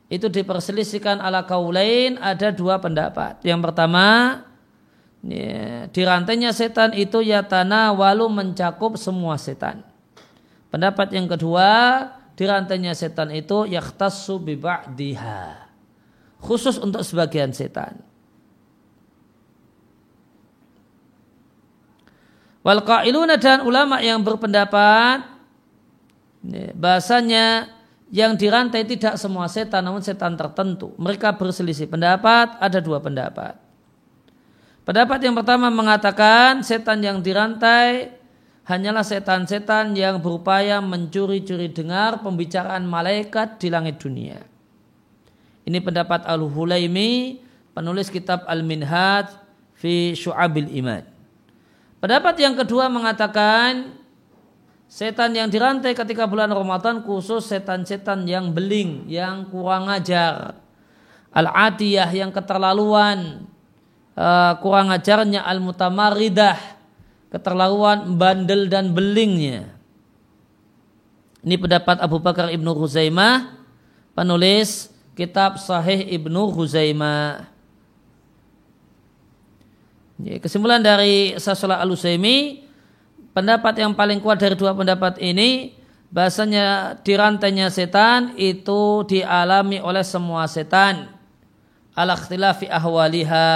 Itu 0.10 0.26
diperselisihkan 0.26 1.22
ala 1.22 1.46
kaulain 1.46 2.18
ada 2.18 2.50
dua 2.50 2.82
pendapat. 2.82 3.38
Yang 3.46 3.70
pertama 3.70 4.06
ya, 5.26 5.88
dirantainya 5.92 6.52
setan 6.56 6.96
itu 6.96 7.20
yatana 7.24 7.92
walu 7.96 8.28
mencakup 8.32 8.96
semua 8.96 9.36
setan 9.36 9.84
pendapat 10.72 11.12
yang 11.16 11.28
kedua 11.28 11.70
dirantainya 12.40 12.96
setan 12.96 13.34
itu 13.36 13.68
yakhtassu 13.68 14.40
bi 14.40 14.56
ba'diha 14.56 15.70
khusus 16.40 16.80
untuk 16.80 17.04
sebagian 17.04 17.52
setan. 17.52 18.00
Wal 22.60 22.84
qailuna 22.84 23.40
dan 23.40 23.64
ulama 23.64 24.04
yang 24.04 24.20
berpendapat 24.20 25.24
bahasanya 26.76 27.72
yang 28.12 28.36
dirantai 28.36 28.84
tidak 28.84 29.16
semua 29.16 29.48
setan 29.48 29.84
namun 29.84 30.04
setan 30.04 30.36
tertentu. 30.36 30.92
Mereka 31.00 31.40
berselisih 31.40 31.88
pendapat, 31.88 32.60
ada 32.60 32.80
dua 32.84 33.00
pendapat. 33.00 33.69
Pendapat 34.90 35.22
yang 35.22 35.38
pertama 35.38 35.70
mengatakan 35.70 36.66
setan 36.66 37.06
yang 37.06 37.22
dirantai 37.22 38.10
hanyalah 38.66 39.06
setan-setan 39.06 39.94
yang 39.94 40.18
berupaya 40.18 40.82
mencuri-curi 40.82 41.70
dengar 41.70 42.26
pembicaraan 42.26 42.90
malaikat 42.90 43.62
di 43.62 43.70
langit 43.70 44.02
dunia. 44.02 44.42
Ini 45.62 45.78
pendapat 45.86 46.26
Al-Hulaimi, 46.26 47.38
penulis 47.78 48.10
kitab 48.10 48.50
Al-Minhaj 48.50 49.30
fi 49.78 50.18
Syu'abil 50.18 50.74
Iman. 50.82 51.06
Pendapat 52.02 52.42
yang 52.42 52.58
kedua 52.58 52.90
mengatakan 52.90 53.94
setan 54.90 55.38
yang 55.38 55.54
dirantai 55.54 55.94
ketika 55.94 56.26
bulan 56.26 56.50
Ramadan 56.50 57.06
khusus 57.06 57.46
setan-setan 57.46 58.26
yang 58.26 58.58
beling, 58.58 59.06
yang 59.06 59.46
kurang 59.54 59.86
ajar. 59.86 60.58
Al-atiyah 61.30 62.10
yang 62.10 62.34
keterlaluan, 62.34 63.46
uh, 64.20 64.60
kurang 64.60 64.92
ajarnya 64.92 65.48
al-mutamaridah, 65.48 66.60
keterlaluan 67.32 68.20
bandel 68.20 68.68
dan 68.68 68.92
belingnya. 68.92 69.72
Ini 71.40 71.56
pendapat 71.56 72.04
Abu 72.04 72.20
Bakar 72.20 72.52
Ibnu 72.52 72.76
Huzaimah, 72.76 73.56
penulis 74.12 74.92
kitab 75.16 75.56
Sahih 75.56 76.04
Ibnu 76.20 76.52
Huzaimah. 76.52 77.48
Kesimpulan 80.20 80.84
dari 80.84 81.32
Sasola 81.40 81.80
al 81.80 81.96
pendapat 83.32 83.74
yang 83.80 83.96
paling 83.96 84.20
kuat 84.20 84.36
dari 84.36 84.60
dua 84.60 84.76
pendapat 84.76 85.16
ini, 85.24 85.72
bahasanya 86.12 87.00
dirantainya 87.08 87.72
setan 87.72 88.36
itu 88.36 89.08
dialami 89.08 89.80
oleh 89.80 90.04
semua 90.04 90.44
setan. 90.52 91.08
Ala 91.96 92.20
ikhtilafi 92.20 92.68
ahwaliha. 92.68 93.48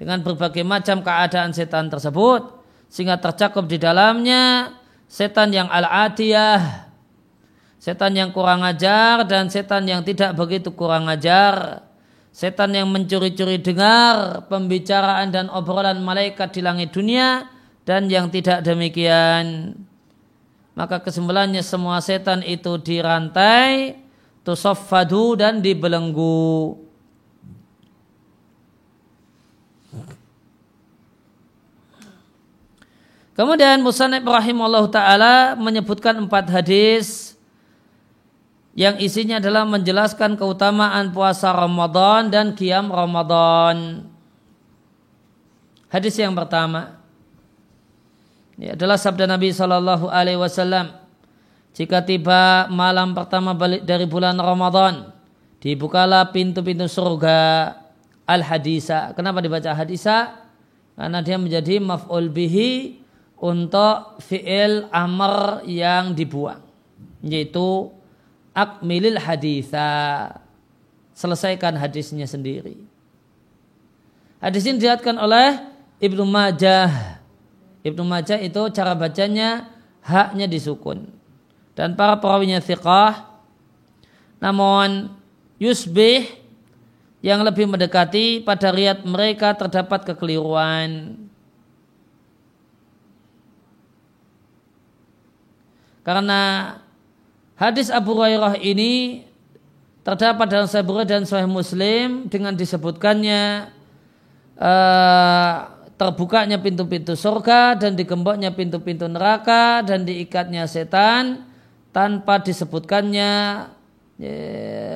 Dengan 0.00 0.24
berbagai 0.24 0.64
macam 0.64 1.04
keadaan 1.04 1.52
setan 1.52 1.92
tersebut, 1.92 2.56
sehingga 2.88 3.20
tercakup 3.20 3.68
di 3.68 3.76
dalamnya 3.76 4.72
setan 5.04 5.52
yang 5.52 5.68
al-atiyah, 5.68 6.88
setan 7.76 8.16
yang 8.16 8.32
kurang 8.32 8.64
ajar 8.64 9.28
dan 9.28 9.52
setan 9.52 9.84
yang 9.84 10.00
tidak 10.00 10.32
begitu 10.32 10.72
kurang 10.72 11.04
ajar, 11.12 11.84
setan 12.32 12.72
yang 12.72 12.88
mencuri-curi 12.88 13.60
dengar 13.60 14.48
pembicaraan 14.48 15.28
dan 15.28 15.52
obrolan 15.52 16.00
malaikat 16.00 16.48
di 16.56 16.64
langit 16.64 16.96
dunia 16.96 17.44
dan 17.84 18.08
yang 18.08 18.32
tidak 18.32 18.64
demikian. 18.64 19.76
Maka 20.72 21.04
kesimpulannya 21.04 21.60
semua 21.60 22.00
setan 22.00 22.40
itu 22.40 22.80
dirantai, 22.80 24.00
tusoffadu 24.48 25.36
dan 25.36 25.60
dibelenggu. 25.60 26.88
Kemudian 33.40 33.80
Musanib 33.80 34.28
rahimahullah 34.28 34.84
ta'ala 34.92 35.56
menyebutkan 35.56 36.12
empat 36.12 36.52
hadis 36.52 37.32
yang 38.76 39.00
isinya 39.00 39.40
adalah 39.40 39.64
menjelaskan 39.64 40.36
keutamaan 40.36 41.08
puasa 41.08 41.48
Ramadan 41.48 42.28
dan 42.28 42.52
kiam 42.52 42.92
Ramadan. 42.92 44.04
Hadis 45.88 46.20
yang 46.20 46.36
pertama 46.36 47.00
ini 48.60 48.76
adalah 48.76 49.00
sabda 49.00 49.24
Nabi 49.24 49.56
Shallallahu 49.56 50.12
Alaihi 50.12 50.36
Wasallam. 50.36 51.00
Jika 51.72 52.04
tiba 52.04 52.68
malam 52.68 53.16
pertama 53.16 53.56
balik 53.56 53.88
dari 53.88 54.04
bulan 54.04 54.36
Ramadan, 54.36 55.16
dibukalah 55.64 56.28
pintu-pintu 56.28 56.84
surga 56.92 57.72
al 58.28 58.44
hadisa. 58.44 59.16
Kenapa 59.16 59.40
dibaca 59.40 59.72
hadisa? 59.72 60.44
Karena 60.92 61.24
dia 61.24 61.40
menjadi 61.40 61.80
maf'ul 61.80 62.28
bihi 62.28 63.00
untuk 63.40 64.20
fi'il 64.20 64.86
amr 64.92 65.64
yang 65.64 66.12
dibuang, 66.12 66.60
yaitu 67.24 67.88
akmilil 68.52 69.16
haditha 69.16 70.36
selesaikan 71.16 71.76
hadisnya 71.80 72.28
sendiri. 72.28 72.76
Hadis 74.40 74.64
ini 74.68 74.80
dilihatkan 74.80 75.16
oleh 75.16 75.56
Ibnu 76.00 76.24
Majah. 76.24 77.20
Ibnu 77.84 78.04
Majah 78.04 78.40
itu 78.40 78.60
cara 78.72 78.92
bacanya 78.92 79.68
haknya 80.04 80.48
disukun 80.48 81.08
dan 81.76 81.96
para 81.96 82.16
perawinya 82.18 82.60
thiqah 82.60 83.28
namun 84.40 85.12
yusbih 85.60 86.28
yang 87.20 87.44
lebih 87.44 87.68
mendekati 87.68 88.40
pada 88.40 88.72
riat 88.72 89.04
mereka 89.04 89.52
terdapat 89.52 90.08
kekeliruan 90.08 91.16
karena 96.06 96.74
Hadis 97.60 97.92
Abu 97.92 98.16
Hurairah 98.16 98.56
ini 98.56 99.24
terdapat 100.00 100.48
dalam 100.48 100.64
Sahih 100.64 100.86
Bukhari 100.86 101.12
dan 101.12 101.28
Sahih 101.28 101.44
Muslim 101.44 102.24
dengan 102.32 102.56
disebutkannya 102.56 103.68
uh, 104.56 105.56
terbukanya 106.00 106.56
pintu-pintu 106.56 107.12
surga 107.12 107.76
dan 107.76 107.92
digemboknya 107.92 108.56
pintu-pintu 108.56 109.04
neraka 109.04 109.84
dan 109.84 110.08
diikatnya 110.08 110.64
setan 110.64 111.44
tanpa 111.92 112.40
disebutkannya 112.40 113.32
ya, 114.16 114.34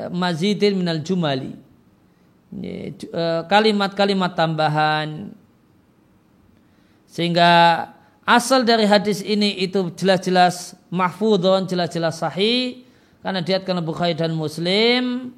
mazidin 0.08 0.80
minal 0.80 1.04
jumali. 1.04 1.64
Eh, 2.54 2.94
kalimat-kalimat 3.50 4.32
tambahan. 4.38 5.34
Sehingga 7.10 7.50
asal 8.24 8.64
dari 8.64 8.88
hadis 8.88 9.20
ini 9.20 9.56
itu 9.60 9.92
jelas-jelas 9.94 10.76
mahfudon, 10.88 11.68
jelas-jelas 11.68 12.20
sahih 12.20 12.84
karena 13.20 13.40
diatkan 13.40 13.80
Bukhari 13.84 14.12
dan 14.12 14.32
Muslim 14.36 15.32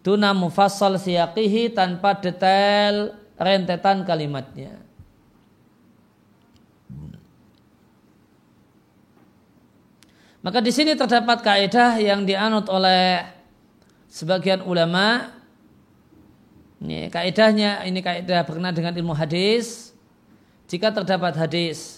tuna 0.00 0.32
mufassal 0.32 0.96
siyaqihi 0.96 1.74
tanpa 1.76 2.16
detail 2.16 3.12
rentetan 3.36 4.08
kalimatnya. 4.08 4.80
Maka 10.38 10.62
di 10.62 10.70
sini 10.70 10.94
terdapat 10.94 11.42
kaidah 11.42 11.98
yang 11.98 12.22
dianut 12.22 12.70
oleh 12.70 13.26
sebagian 14.06 14.62
ulama. 14.64 15.34
Ini 16.78 17.10
kaidahnya, 17.10 17.82
ini 17.84 17.98
kaidah 17.98 18.46
berkenaan 18.46 18.72
dengan 18.72 18.94
ilmu 18.94 19.12
hadis. 19.12 19.90
Jika 20.70 20.94
terdapat 20.94 21.34
hadis 21.34 21.97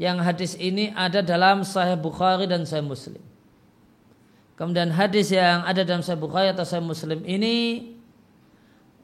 yang 0.00 0.16
hadis 0.16 0.56
ini 0.56 0.96
ada 0.96 1.20
dalam 1.20 1.60
Sahih 1.60 2.00
Bukhari 2.00 2.48
dan 2.48 2.64
Sahih 2.64 2.88
Muslim. 2.88 3.20
Kemudian 4.56 4.88
hadis 4.88 5.28
yang 5.28 5.60
ada 5.68 5.84
dalam 5.84 6.00
Sahih 6.00 6.16
Bukhari 6.16 6.48
atau 6.48 6.64
Sahih 6.64 6.80
Muslim 6.80 7.20
ini 7.28 7.84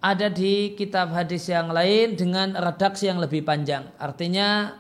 ada 0.01 0.33
di 0.33 0.73
kitab 0.73 1.13
hadis 1.13 1.53
yang 1.53 1.69
lain 1.69 2.17
dengan 2.17 2.57
redaksi 2.57 3.13
yang 3.13 3.21
lebih 3.21 3.45
panjang. 3.45 3.85
Artinya 4.01 4.73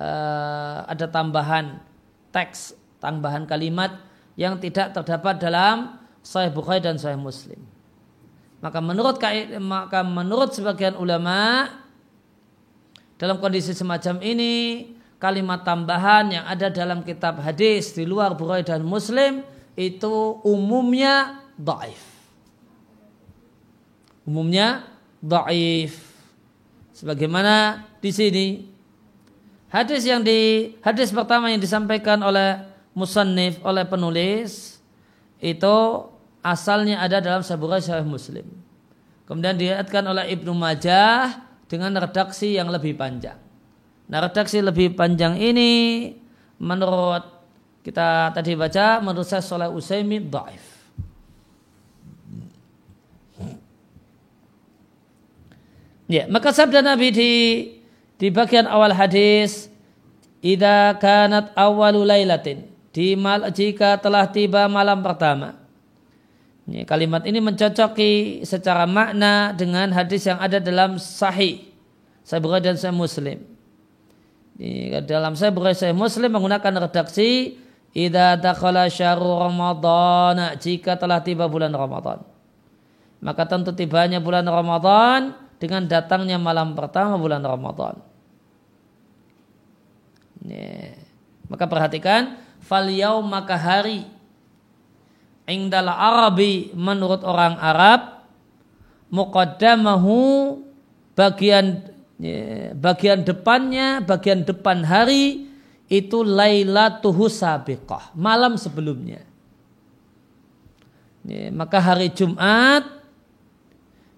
uh, 0.00 0.88
ada 0.88 1.04
tambahan 1.12 1.84
teks, 2.32 2.72
tambahan 2.96 3.44
kalimat 3.44 4.00
yang 4.40 4.56
tidak 4.56 4.96
terdapat 4.96 5.36
dalam 5.36 6.00
Sahih 6.24 6.48
Bukhari 6.48 6.80
dan 6.80 6.96
Sahih 6.96 7.20
Muslim. 7.20 7.60
Maka 8.64 8.80
menurut 8.80 9.20
maka 9.60 10.00
menurut 10.00 10.56
sebagian 10.56 10.96
ulama 10.96 11.68
dalam 13.20 13.36
kondisi 13.36 13.76
semacam 13.76 14.16
ini 14.24 14.54
kalimat 15.22 15.62
tambahan 15.62 16.34
yang 16.34 16.44
ada 16.50 16.66
dalam 16.66 17.06
kitab 17.06 17.38
hadis 17.38 17.94
di 17.94 18.02
luar 18.02 18.34
Bukhari 18.34 18.66
dan 18.66 18.82
Muslim 18.82 19.46
itu 19.78 20.42
umumnya 20.42 21.38
daif 21.54 22.12
umumnya 24.26 24.86
dhaif. 25.22 26.10
Sebagaimana 26.92 27.86
di 27.98 28.10
sini 28.14 28.46
hadis 29.72 30.06
yang 30.06 30.22
di 30.22 30.72
hadis 30.84 31.10
pertama 31.10 31.50
yang 31.50 31.58
disampaikan 31.58 32.20
oleh 32.22 32.62
musannif 32.92 33.58
oleh 33.64 33.82
penulis 33.88 34.78
itu 35.42 35.76
asalnya 36.44 37.02
ada 37.02 37.18
dalam 37.18 37.42
Sahih 37.42 37.82
Sahih 37.82 38.06
Muslim. 38.06 38.46
Kemudian 39.26 39.56
dilihatkan 39.56 40.04
oleh 40.04 40.30
Ibnu 40.36 40.52
Majah 40.52 41.40
dengan 41.66 41.96
redaksi 41.96 42.52
yang 42.54 42.68
lebih 42.68 42.94
panjang. 42.94 43.38
Nah, 44.12 44.28
redaksi 44.28 44.60
lebih 44.60 44.92
panjang 44.92 45.40
ini 45.40 46.12
menurut 46.60 47.24
kita 47.80 48.28
tadi 48.36 48.52
baca 48.52 49.00
menurut 49.00 49.24
saya 49.24 49.40
Soleh 49.40 49.72
Usaimi 49.72 50.20
dhaif. 50.20 50.60
Ya, 56.12 56.28
maka 56.28 56.52
sabda 56.52 56.84
Nabi 56.84 57.08
di 57.08 57.32
di 58.20 58.28
bagian 58.28 58.68
awal 58.68 58.92
hadis, 58.92 59.72
"Idza 60.44 60.92
kanat 61.00 61.56
awwalu 61.56 62.04
lailatin" 62.04 62.68
di 62.92 63.16
mal, 63.16 63.48
jika 63.48 63.96
telah 63.96 64.28
tiba 64.28 64.68
malam 64.68 65.00
pertama. 65.00 65.56
Ini, 66.68 66.84
kalimat 66.84 67.24
ini 67.24 67.40
mencocoki 67.40 68.44
secara 68.44 68.84
makna 68.84 69.56
dengan 69.56 69.88
hadis 69.88 70.28
yang 70.28 70.36
ada 70.36 70.60
dalam 70.60 71.00
Sahih 71.00 71.64
Sahih 72.22 72.60
dan 72.60 72.76
Sahih 72.76 72.94
Muslim. 72.94 73.51
Dalam 75.08 75.32
Sahih 75.32 75.54
Bukhari 75.54 75.74
Sahih 75.74 75.96
Muslim 75.96 76.28
menggunakan 76.32 76.88
redaksi 76.88 77.56
Idza 77.92 78.40
dakhala 78.40 78.88
syahrul 78.88 79.36
Ramadan 79.36 80.56
jika 80.56 80.96
telah 80.96 81.20
tiba 81.20 81.44
bulan 81.44 81.76
Ramadan. 81.76 82.24
Maka 83.20 83.44
tentu 83.44 83.76
tibanya 83.76 84.16
bulan 84.16 84.48
Ramadan 84.48 85.36
dengan 85.60 85.84
datangnya 85.84 86.40
malam 86.40 86.72
pertama 86.72 87.20
bulan 87.20 87.44
Ramadan. 87.44 88.00
Maka 91.52 91.64
perhatikan 91.68 92.40
fal 92.64 92.88
maka 93.28 93.60
hari 93.60 94.08
indal 95.44 95.92
arabi 95.92 96.72
menurut 96.72 97.20
orang 97.28 97.60
Arab 97.60 98.24
muqaddamahu 99.12 100.16
bagian 101.12 101.91
ya, 102.22 102.70
bagian 102.78 103.26
depannya 103.26 103.98
bagian 104.06 104.46
depan 104.46 104.86
hari 104.86 105.50
itu 105.90 106.22
lailatuhu 106.22 107.26
sabiqah 107.26 108.14
malam 108.14 108.54
sebelumnya 108.54 109.26
ya, 111.26 111.50
maka 111.50 111.82
hari 111.82 112.14
Jumat 112.14 113.02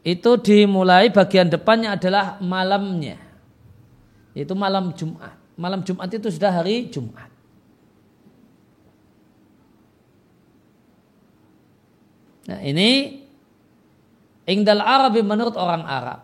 itu 0.04 0.36
dimulai 0.36 1.08
bagian 1.08 1.48
depannya 1.48 1.96
adalah 1.96 2.36
malamnya. 2.44 3.16
Itu 4.36 4.52
malam 4.52 4.92
Jumat. 4.92 5.32
Malam 5.56 5.80
Jumat 5.80 6.12
itu 6.12 6.28
sudah 6.28 6.60
hari 6.60 6.92
Jumat. 6.92 7.32
Nah 12.44 12.60
ini 12.60 13.24
Ingdal 14.44 14.84
Arabi 14.84 15.24
menurut 15.24 15.56
orang 15.56 15.88
Arab. 15.88 16.20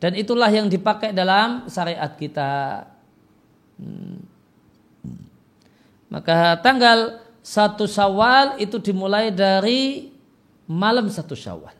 Dan 0.00 0.16
itulah 0.16 0.48
yang 0.48 0.66
dipakai 0.66 1.12
dalam 1.12 1.68
syariat 1.68 2.08
kita. 2.16 2.82
Hmm. 3.76 4.24
Maka 6.08 6.56
tanggal 6.64 7.20
satu 7.44 7.84
Syawal 7.84 8.56
itu 8.58 8.80
dimulai 8.80 9.28
dari 9.28 10.08
malam 10.64 11.12
satu 11.12 11.36
Syawal. 11.36 11.76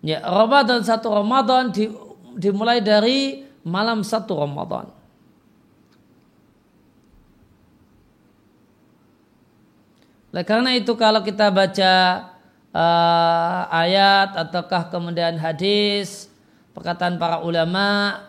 Ya, 0.00 0.24
Ramadan 0.24 0.80
satu 0.80 1.12
Ramadan 1.12 1.68
di, 1.74 1.92
dimulai 2.38 2.80
dari 2.80 3.44
malam 3.60 4.00
satu 4.00 4.32
Ramadan. 4.38 4.88
Oleh 10.30 10.46
karena 10.46 10.72
itu 10.78 10.94
kalau 10.94 11.20
kita 11.26 11.50
baca 11.50 11.92
uh, 12.74 13.60
ayat 13.70 14.36
ataukah 14.36 14.90
kemudian 14.90 15.38
hadis 15.38 16.30
perkataan 16.74 17.18
para 17.18 17.42
ulama 17.42 18.20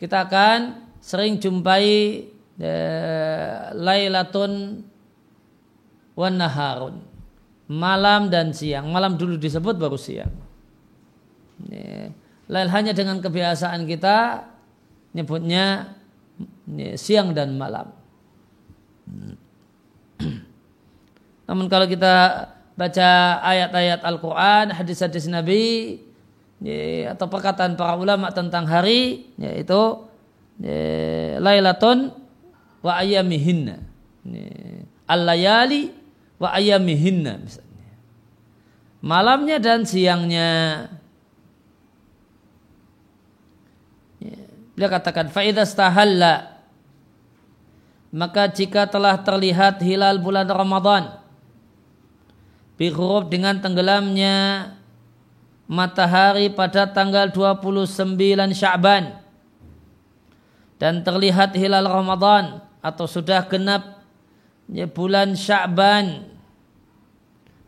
kita 0.00 0.24
akan 0.24 0.88
sering 1.00 1.40
jumpai 1.40 2.26
uh, 2.60 3.72
lailatun 3.76 4.84
wan 6.14 6.38
malam 7.64 8.28
dan 8.28 8.52
siang. 8.52 8.92
Malam 8.92 9.16
dulu 9.16 9.40
disebut 9.40 9.76
baru 9.80 9.96
siang. 9.96 10.32
Lain 12.44 12.68
hanya 12.68 12.92
dengan 12.92 13.24
kebiasaan 13.24 13.88
kita 13.88 14.44
nyebutnya 15.16 15.96
siang 16.98 17.32
dan 17.32 17.56
malam. 17.56 17.88
Namun 21.48 21.66
kalau 21.72 21.88
kita 21.88 22.46
baca 22.74 23.40
ayat-ayat 23.42 24.02
Al-Quran, 24.02 24.74
hadis-hadis 24.74 25.30
Nabi, 25.30 25.98
atau 27.10 27.26
perkataan 27.30 27.78
para 27.78 27.94
ulama 27.98 28.30
tentang 28.34 28.66
hari, 28.66 29.30
yaitu 29.38 30.04
Lailaton 31.38 32.14
wa 32.82 32.92
ayamihinna. 32.98 33.82
Al-layali 35.06 35.90
wa 36.38 36.50
ayamihinna 36.54 37.32
misalnya. 37.42 37.90
Malamnya 39.04 39.56
dan 39.60 39.84
siangnya. 39.84 40.50
Beliau 44.74 44.90
katakan 44.90 45.30
faidah 45.30 45.62
stahalla 45.62 46.58
maka 48.10 48.50
jika 48.50 48.90
telah 48.90 49.18
terlihat 49.22 49.78
hilal 49.82 50.18
bulan 50.18 50.50
Ramadan 50.50 51.14
bihuruf 52.74 53.30
dengan 53.30 53.58
tenggelamnya 53.58 54.70
matahari 55.70 56.52
pada 56.52 56.90
tanggal 56.90 57.30
29 57.30 58.18
Sya'ban. 58.52 59.22
Dan 60.76 61.00
terlihat 61.06 61.54
hilal 61.54 61.86
Ramadan 61.86 62.60
atau 62.84 63.06
sudah 63.08 63.46
genap 63.46 64.04
ya, 64.68 64.84
bulan 64.84 65.32
Sya'ban. 65.38 66.28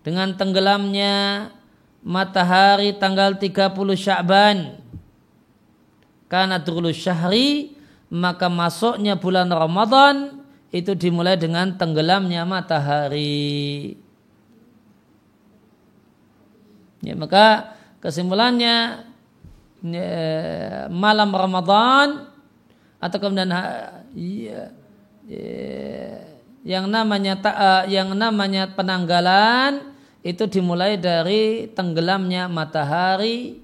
Dengan 0.06 0.38
tenggelamnya 0.38 1.48
matahari 2.02 2.94
tanggal 2.94 3.34
30 3.34 3.74
Sya'ban. 3.94 4.78
Karena 6.26 6.58
dulu 6.58 6.90
syahri 6.90 7.78
maka 8.10 8.46
masuknya 8.46 9.18
bulan 9.18 9.50
Ramadan 9.50 10.42
itu 10.74 10.94
dimulai 10.94 11.38
dengan 11.38 11.74
tenggelamnya 11.74 12.42
matahari. 12.42 13.94
Ya, 17.06 17.14
maka 17.14 17.78
kesimpulannya 18.02 19.06
ya, 19.86 20.10
malam 20.90 21.30
Ramadan 21.30 22.26
atau 22.98 23.16
kemudian 23.22 23.54
ya, 24.10 24.74
ya, 25.30 25.54
yang 26.66 26.90
namanya 26.90 27.38
uh, 27.38 27.84
yang 27.86 28.10
namanya 28.10 28.74
penanggalan 28.74 29.94
itu 30.26 30.50
dimulai 30.50 30.98
dari 30.98 31.70
tenggelamnya 31.70 32.50
matahari 32.50 33.62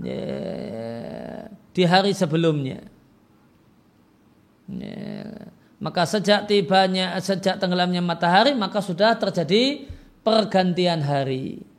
ya, 0.00 0.24
di 1.76 1.82
hari 1.84 2.16
sebelumnya. 2.16 2.88
Ya. 4.72 5.52
Maka 5.82 6.06
sejak 6.06 6.46
tibanya, 6.46 7.18
sejak 7.18 7.58
tenggelamnya 7.58 8.00
matahari, 8.00 8.54
maka 8.54 8.78
sudah 8.78 9.18
terjadi 9.18 9.84
pergantian 10.22 11.02
hari. 11.02 11.71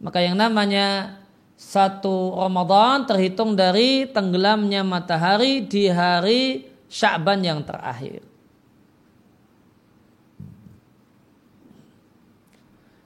Maka 0.00 0.24
yang 0.24 0.34
namanya 0.34 1.20
satu 1.60 2.32
Ramadan 2.40 3.04
terhitung 3.04 3.52
dari 3.52 4.08
tenggelamnya 4.08 4.80
matahari 4.80 5.60
di 5.60 5.92
hari 5.92 6.64
Sya'ban 6.88 7.44
yang 7.44 7.60
terakhir. 7.62 8.24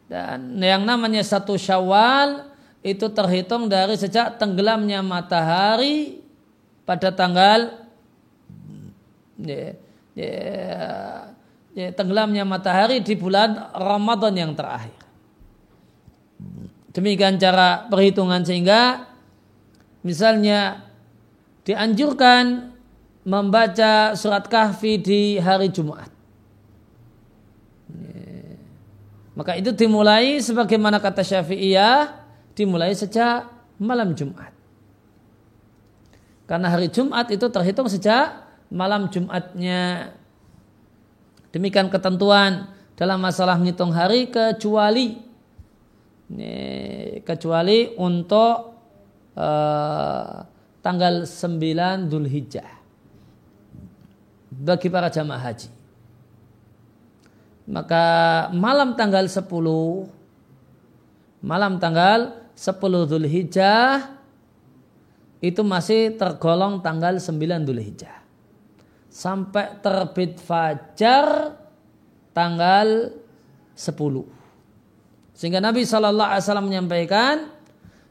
Dan 0.08 0.62
yang 0.62 0.86
namanya 0.86 1.26
satu 1.26 1.58
syawal 1.58 2.46
itu 2.86 3.10
terhitung 3.10 3.66
dari 3.66 3.98
sejak 3.98 4.38
tenggelamnya 4.38 5.02
matahari 5.02 6.22
pada 6.86 7.10
tanggal 7.10 7.74
ya, 9.40 9.74
ya, 10.14 10.36
ya, 11.74 11.88
tenggelamnya 11.90 12.46
matahari 12.46 13.02
di 13.02 13.18
bulan 13.18 13.74
Ramadan 13.74 14.36
yang 14.38 14.52
terakhir. 14.54 15.03
Demikian 16.94 17.42
cara 17.42 17.90
perhitungan 17.90 18.46
sehingga 18.46 19.10
misalnya 20.06 20.86
dianjurkan 21.66 22.70
membaca 23.26 24.14
surat 24.14 24.46
kahfi 24.46 25.02
di 25.02 25.42
hari 25.42 25.74
Jumat. 25.74 26.06
Maka 29.34 29.58
itu 29.58 29.74
dimulai 29.74 30.38
sebagaimana 30.38 31.02
kata 31.02 31.26
Syafi'iyah 31.26 32.14
dimulai 32.54 32.94
sejak 32.94 33.50
malam 33.82 34.14
Jumat. 34.14 34.54
Karena 36.46 36.70
hari 36.70 36.86
Jumat 36.94 37.26
itu 37.34 37.50
terhitung 37.50 37.90
sejak 37.90 38.46
malam 38.70 39.10
Jumatnya. 39.10 40.14
Demikian 41.50 41.90
ketentuan 41.90 42.70
dalam 42.94 43.18
masalah 43.18 43.58
menghitung 43.58 43.90
hari 43.90 44.30
kecuali 44.30 45.33
kecuali 47.24 47.92
untuk 48.00 48.56
uh, 49.36 50.34
tanggal 50.80 51.24
9 51.24 52.08
Dhul 52.08 52.28
Hijjah 52.28 52.70
bagi 54.54 54.88
para 54.88 55.10
jamaah 55.10 55.42
haji. 55.42 55.68
Maka 57.64 58.04
malam 58.52 58.92
tanggal 58.92 59.24
10 59.24 59.48
malam 61.44 61.76
tanggal 61.80 62.48
10 62.56 63.08
Dhul 63.08 63.28
Hijjah 63.28 64.16
itu 65.44 65.60
masih 65.60 66.16
tergolong 66.16 66.80
tanggal 66.80 67.20
9 67.20 67.36
Dhul 67.68 67.80
Hijjah. 67.84 68.24
Sampai 69.12 69.78
terbit 69.78 70.40
fajar 70.40 71.56
tanggal 72.34 73.12
10. 73.76 74.33
Sehingga 75.34 75.58
Nabi 75.58 75.82
Shallallahu 75.82 76.30
Alaihi 76.30 76.44
Wasallam 76.46 76.66
menyampaikan 76.70 77.50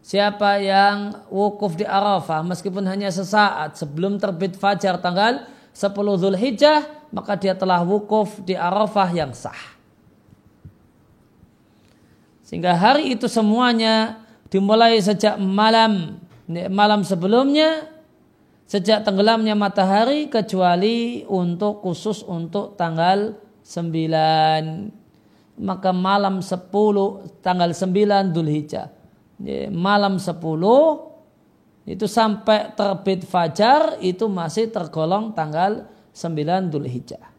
siapa 0.03 0.59
yang 0.59 1.23
wukuf 1.31 1.79
di 1.79 1.87
Arafah 1.87 2.43
meskipun 2.43 2.83
hanya 2.83 3.07
sesaat 3.07 3.79
sebelum 3.79 4.19
terbit 4.19 4.59
fajar 4.59 4.99
tanggal 4.99 5.47
10 5.71 5.95
Zulhijjah 5.95 6.83
maka 7.15 7.39
dia 7.39 7.55
telah 7.55 7.79
wukuf 7.81 8.43
di 8.43 8.59
Arafah 8.59 9.09
yang 9.15 9.31
sah. 9.31 9.55
Sehingga 12.43 12.75
hari 12.75 13.15
itu 13.15 13.31
semuanya 13.31 14.19
dimulai 14.51 14.99
sejak 14.99 15.39
malam 15.39 16.19
malam 16.69 17.01
sebelumnya 17.07 17.87
sejak 18.67 19.07
tenggelamnya 19.07 19.55
matahari 19.55 20.27
kecuali 20.27 21.23
untuk 21.23 21.79
khusus 21.79 22.19
untuk 22.27 22.75
tanggal 22.75 23.39
9 23.63 25.02
maka 25.57 25.93
malam 25.93 26.41
10 26.41 26.69
tanggal 27.45 27.69
9 27.69 28.33
Dzulhijjah 28.33 28.87
malam 29.69 30.17
10 30.17 30.39
itu 31.83 32.05
sampai 32.07 32.71
terbit 32.79 33.27
fajar 33.27 33.99
itu 33.99 34.31
masih 34.31 34.71
tergolong 34.71 35.35
tanggal 35.35 35.83
9 36.15 36.71
Dzulhijjah. 36.71 37.33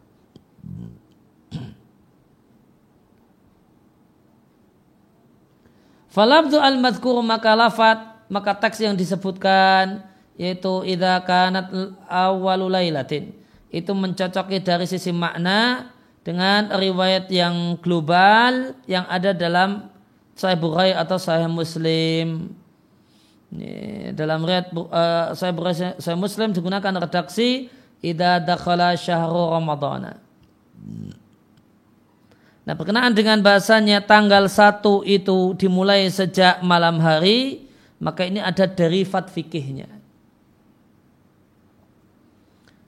Falabdu 6.13 6.61
al-madhkur 6.61 7.19
maka 7.25 7.57
lafat 7.57 7.99
maka 8.31 8.55
teks 8.55 8.79
yang 8.79 8.95
disebutkan 8.95 10.05
yaitu 10.39 10.83
idza 10.87 11.19
kanat 11.27 11.71
lailatin 12.71 13.35
itu 13.67 13.91
mencocoki 13.91 14.63
dari 14.63 14.87
sisi 14.87 15.11
makna 15.11 15.91
dengan 16.25 16.73
riwayat 16.73 17.29
yang 17.29 17.77
global 17.77 18.73
yang 18.89 19.05
ada 19.05 19.29
dalam 19.29 19.93
Sahih 20.33 20.57
Bukhari 20.57 20.91
atau 20.91 21.21
Sahih 21.21 21.45
Muslim. 21.45 22.49
Ini, 23.53 24.11
dalam 24.17 24.41
riwayat 24.41 24.73
uh, 24.73 25.37
Sahih 25.37 25.53
Bukhari 25.53 25.93
Sahih 26.01 26.17
Muslim 26.17 26.49
digunakan 26.49 26.97
redaksi 26.97 27.69
idza 28.01 28.41
dakhala 28.41 28.97
syahru 28.97 29.53
ramadhana. 29.53 30.17
Nah, 32.65 32.73
berkenaan 32.73 33.13
dengan 33.13 33.45
bahasanya 33.45 34.01
tanggal 34.01 34.49
satu 34.49 35.05
itu 35.05 35.53
dimulai 35.53 36.09
sejak 36.09 36.65
malam 36.65 36.97
hari, 36.97 37.69
maka 38.01 38.25
ini 38.25 38.41
ada 38.41 38.65
derivat 38.65 39.29
fikihnya. 39.29 39.85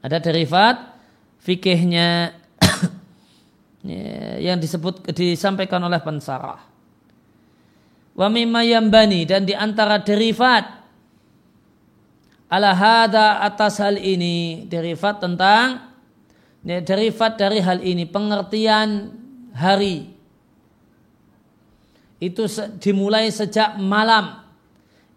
Ada 0.01 0.17
derivat 0.17 0.97
fikihnya 1.45 2.33
Ya, 2.33 2.46
yang 4.41 4.59
disebut 4.59 5.07
disampaikan 5.15 5.79
oleh 5.79 5.99
pensarah. 6.03 6.59
Wa 8.17 8.27
mimma 8.27 8.65
yambani 8.65 9.23
dan 9.23 9.45
di 9.45 9.53
antara 9.53 10.01
derivat 10.01 10.65
ala 12.49 12.71
hada 12.73 13.45
atas 13.45 13.77
hal 13.77 13.95
ini 13.95 14.65
derivat 14.65 15.21
tentang 15.21 15.93
derivat 16.65 17.37
dari 17.37 17.59
hal 17.61 17.79
ini 17.79 18.03
pengertian 18.09 19.13
hari. 19.53 20.17
Itu 22.17 22.49
dimulai 22.81 23.29
sejak 23.29 23.77
malam. 23.77 24.41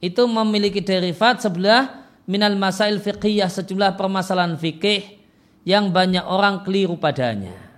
Itu 0.05 0.29
memiliki 0.29 0.85
derivat 0.85 1.41
sebelah 1.41 2.05
minal 2.29 2.55
masail 2.55 3.01
fiqhiyah 3.01 3.49
sejumlah 3.49 3.97
permasalahan 3.97 4.61
fikih 4.61 5.19
yang 5.65 5.93
banyak 5.93 6.25
orang 6.25 6.65
keliru 6.65 6.97
padanya 6.97 7.70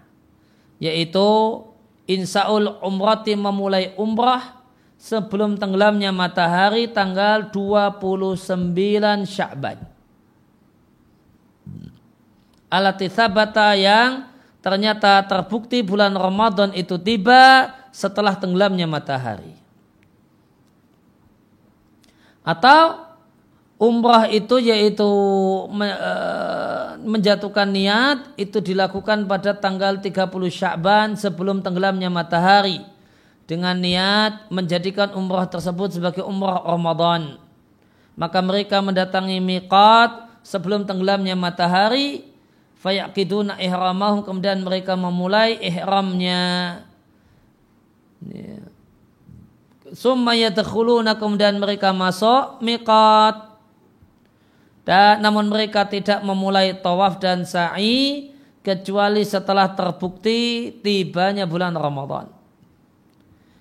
yaitu 0.83 1.63
insaul 2.11 2.75
umrati 2.83 3.39
memulai 3.39 3.95
umrah 3.95 4.59
sebelum 4.99 5.55
tenggelamnya 5.55 6.11
matahari 6.11 6.91
tanggal 6.91 7.55
29 7.55 8.03
Sya'ban. 9.23 9.79
Alati 12.67 13.07
sabata 13.07 13.79
yang 13.79 14.27
ternyata 14.59 15.23
terbukti 15.23 15.87
bulan 15.87 16.19
Ramadan 16.19 16.75
itu 16.75 16.99
tiba 16.99 17.71
setelah 17.95 18.35
tenggelamnya 18.35 18.91
matahari. 18.91 19.55
Atau 22.43 23.07
umrah 23.79 24.27
itu 24.31 24.59
yaitu 24.59 25.11
eh, 25.79 26.82
menjatuhkan 27.03 27.69
niat 27.69 28.33
itu 28.41 28.63
dilakukan 28.63 29.27
pada 29.27 29.53
tanggal 29.53 30.01
30 30.01 30.31
Sya'ban 30.49 31.19
sebelum 31.19 31.61
tenggelamnya 31.61 32.09
matahari 32.09 32.81
dengan 33.45 33.77
niat 33.77 34.49
menjadikan 34.49 35.13
umrah 35.13 35.45
tersebut 35.51 35.99
sebagai 35.99 36.25
umrah 36.25 36.63
Ramadan. 36.65 37.37
Maka 38.17 38.41
mereka 38.41 38.81
mendatangi 38.81 39.43
miqat 39.43 40.41
sebelum 40.41 40.89
tenggelamnya 40.89 41.37
matahari 41.37 42.25
fayaqiduna 42.81 43.61
ihramahum 43.61 44.25
kemudian 44.25 44.65
mereka 44.65 44.97
memulai 44.97 45.61
ihramnya. 45.61 46.43
Summa 49.93 50.33
yadkhuluna 50.33 51.21
kemudian 51.21 51.61
mereka 51.61 51.93
masuk 51.93 52.65
miqat 52.65 53.52
dan 54.83 55.23
namun 55.23 55.47
mereka 55.47 55.87
tidak 55.87 56.23
memulai 56.27 56.75
tawaf 56.75 57.23
dan 57.23 57.47
sa'i 57.47 58.31
kecuali 58.63 59.23
setelah 59.23 59.71
terbukti 59.75 60.71
tibanya 60.83 61.47
bulan 61.47 61.75
Ramadan. 61.75 62.31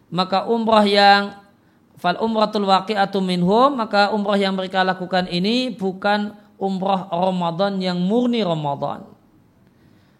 Maka 0.09 0.49
umrah 0.49 0.85
yang 0.85 1.37
fal 1.97 2.17
umratul 2.21 2.65
waqi'atu 2.65 3.21
minhum 3.21 3.77
maka 3.77 4.09
umrah 4.13 4.37
yang 4.37 4.57
mereka 4.57 4.81
lakukan 4.81 5.29
ini 5.29 5.73
bukan 5.73 6.33
umrah 6.57 7.09
Ramadan 7.09 7.77
yang 7.77 8.01
murni 8.01 8.41
Ramadan. 8.41 9.05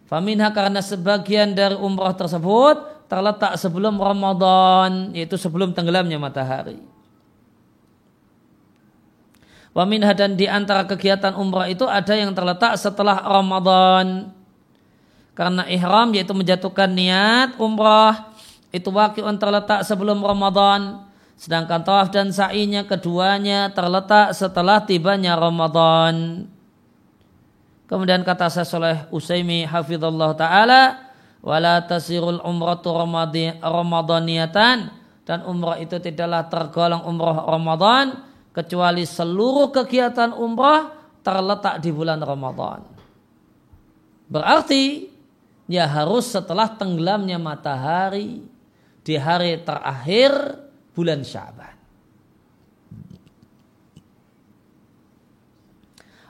Faminha 0.06 0.50
karena 0.54 0.82
sebagian 0.82 1.54
dari 1.54 1.74
umrah 1.78 2.14
tersebut 2.14 3.06
terletak 3.10 3.58
sebelum 3.58 3.98
Ramadan 3.98 5.10
yaitu 5.14 5.34
sebelum 5.34 5.74
tenggelamnya 5.74 6.18
matahari. 6.18 6.91
Wa 9.72 9.88
minha 9.88 10.12
dan 10.12 10.36
di 10.36 10.44
antara 10.44 10.84
kegiatan 10.84 11.32
umrah 11.32 11.64
itu 11.64 11.88
ada 11.88 12.12
yang 12.12 12.36
terletak 12.36 12.76
setelah 12.76 13.24
Ramadan. 13.24 14.28
Karena 15.32 15.64
ihram 15.64 16.12
yaitu 16.12 16.36
menjatuhkan 16.36 16.92
niat 16.92 17.56
umrah 17.56 18.36
itu 18.68 18.92
waqi'un 18.92 19.40
terletak 19.40 19.88
sebelum 19.88 20.20
Ramadan. 20.20 21.08
Sedangkan 21.40 21.80
tawaf 21.82 22.12
dan 22.12 22.28
sa'inya 22.30 22.84
keduanya 22.84 23.72
terletak 23.72 24.36
setelah 24.36 24.84
tibanya 24.84 25.40
Ramadan. 25.40 26.44
Kemudian 27.88 28.20
kata 28.24 28.48
saya 28.52 28.64
Saleh 28.68 29.06
Usaimi 29.12 29.64
hafizallahu 29.68 30.34
taala, 30.36 30.96
wala 31.44 31.80
tasirul 31.84 32.40
umratu 32.40 32.92
ramadhaniyatan 32.92 34.90
dan 35.28 35.42
umrah 35.48 35.78
itu 35.80 35.98
tidaklah 35.98 36.48
tergolong 36.48 37.02
umrah 37.04 37.44
Ramadan 37.44 38.31
kecuali 38.52 39.08
seluruh 39.08 39.72
kegiatan 39.72 40.36
umrah 40.36 40.92
terletak 41.24 41.80
di 41.80 41.90
bulan 41.90 42.20
Ramadan. 42.20 42.84
Berarti 44.28 45.08
ya 45.68 45.88
harus 45.88 46.28
setelah 46.32 46.68
tenggelamnya 46.76 47.40
matahari 47.40 48.44
di 49.02 49.14
hari 49.16 49.60
terakhir 49.60 50.60
bulan 50.92 51.24
Syaban. 51.24 51.74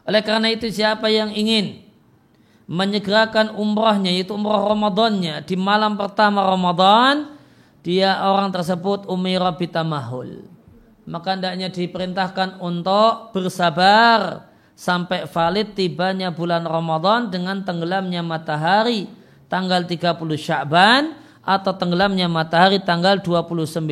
Oleh 0.02 0.22
karena 0.26 0.50
itu 0.50 0.66
siapa 0.66 1.06
yang 1.06 1.30
ingin 1.30 1.82
menyegerakan 2.66 3.54
umrahnya 3.54 4.10
yaitu 4.10 4.34
umrah 4.34 4.62
Ramadannya 4.62 5.46
di 5.46 5.54
malam 5.54 5.94
pertama 5.94 6.42
Ramadan 6.42 7.38
dia 7.82 8.18
orang 8.22 8.50
tersebut 8.50 9.06
umira 9.10 9.50
bitamahul 9.54 10.51
maka 11.08 11.34
hendaknya 11.34 11.68
diperintahkan 11.68 12.62
untuk 12.62 13.34
bersabar 13.34 14.46
sampai 14.78 15.26
valid 15.26 15.74
tibanya 15.74 16.30
bulan 16.30 16.62
Ramadan 16.66 17.28
dengan 17.30 17.62
tenggelamnya 17.62 18.22
matahari 18.22 19.10
tanggal 19.50 19.84
30 19.84 20.18
Sya'ban 20.38 21.12
atau 21.42 21.72
tenggelamnya 21.74 22.30
matahari 22.30 22.80
tanggal 22.80 23.20
29 23.20 23.82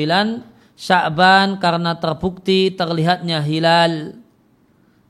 Sya'ban 0.78 1.60
karena 1.60 1.92
terbukti 1.98 2.72
terlihatnya 2.72 3.44
hilal 3.44 4.16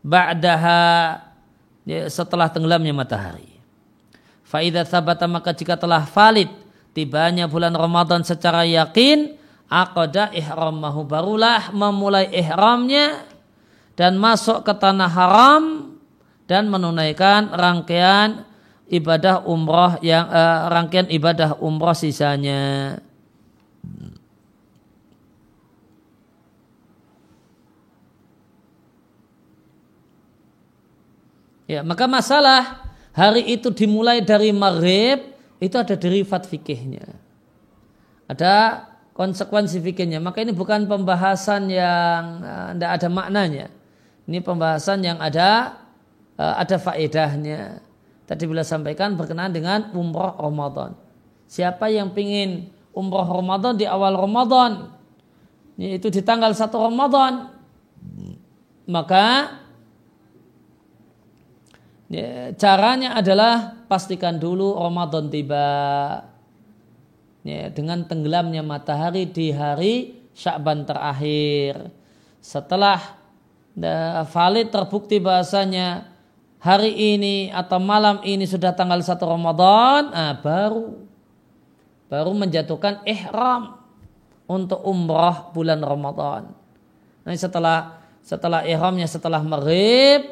ba'daha 0.02 1.20
ya, 1.86 2.08
setelah 2.10 2.50
tenggelamnya 2.50 2.96
matahari. 2.96 3.46
Faidah 4.42 4.82
sabata 4.82 5.30
maka 5.30 5.54
jika 5.54 5.78
telah 5.78 6.02
valid 6.10 6.50
tibanya 6.90 7.46
bulan 7.46 7.70
Ramadan 7.70 8.26
secara 8.26 8.66
yakin 8.66 9.39
aqada 9.70 10.34
ihrammahu 10.34 11.06
barulah 11.06 11.70
memulai 11.70 12.26
ihramnya 12.34 13.22
dan 13.94 14.18
masuk 14.18 14.66
ke 14.66 14.74
tanah 14.74 15.06
haram 15.06 15.94
dan 16.50 16.66
menunaikan 16.66 17.54
rangkaian 17.54 18.42
ibadah 18.90 19.46
umrah 19.46 20.02
yang 20.02 20.26
uh, 20.26 20.66
rangkaian 20.66 21.06
ibadah 21.06 21.54
umrah 21.62 21.94
sisanya. 21.94 22.98
Ya, 31.70 31.86
maka 31.86 32.10
masalah 32.10 32.90
hari 33.14 33.46
itu 33.54 33.70
dimulai 33.70 34.18
dari 34.26 34.50
maghrib 34.50 35.30
itu 35.62 35.78
ada 35.78 35.94
derivat 35.94 36.42
fikihnya. 36.42 37.14
Ada 38.26 38.89
konsekuensi 39.20 39.84
fikihnya. 39.84 40.16
Maka 40.16 40.40
ini 40.40 40.56
bukan 40.56 40.88
pembahasan 40.88 41.68
yang 41.68 42.40
tidak 42.72 42.90
uh, 42.90 42.96
ada 42.96 43.08
maknanya. 43.12 43.66
Ini 44.24 44.40
pembahasan 44.40 45.04
yang 45.04 45.20
ada 45.20 45.76
uh, 46.40 46.56
ada 46.56 46.80
faedahnya. 46.80 47.84
Tadi 48.24 48.48
bila 48.48 48.64
sampaikan 48.64 49.20
berkenaan 49.20 49.52
dengan 49.52 49.92
umroh 49.92 50.40
Ramadan. 50.40 50.96
Siapa 51.44 51.92
yang 51.92 52.16
ingin 52.16 52.72
umroh 52.96 53.28
Ramadan 53.28 53.76
di 53.76 53.84
awal 53.84 54.16
Ramadan, 54.16 54.88
yaitu 55.76 56.08
di 56.08 56.24
tanggal 56.24 56.56
1 56.56 56.70
Ramadan, 56.72 57.52
maka 58.88 59.60
Ya, 62.10 62.50
caranya 62.58 63.14
adalah 63.14 63.86
pastikan 63.86 64.34
dulu 64.42 64.74
Ramadan 64.74 65.30
tiba. 65.30 65.62
Ya, 67.40 67.72
dengan 67.72 68.04
tenggelamnya 68.04 68.60
matahari 68.60 69.24
di 69.24 69.48
hari 69.48 70.20
Syakban 70.36 70.84
terakhir. 70.84 71.88
Setelah 72.40 73.16
valid 74.28 74.68
terbukti 74.68 75.16
bahasanya 75.20 76.04
hari 76.60 77.16
ini 77.16 77.48
atau 77.48 77.80
malam 77.80 78.20
ini 78.28 78.44
sudah 78.44 78.76
tanggal 78.76 79.00
1 79.00 79.16
Ramadan, 79.24 80.12
ah, 80.12 80.36
baru 80.36 81.08
baru 82.12 82.32
menjatuhkan 82.36 83.06
ihram 83.08 83.80
untuk 84.44 84.82
umrah 84.84 85.48
bulan 85.54 85.80
Ramadan. 85.80 86.52
Nah, 87.24 87.32
setelah 87.32 88.02
setelah 88.20 88.68
ihramnya 88.68 89.08
setelah 89.08 89.40
maghrib 89.40 90.28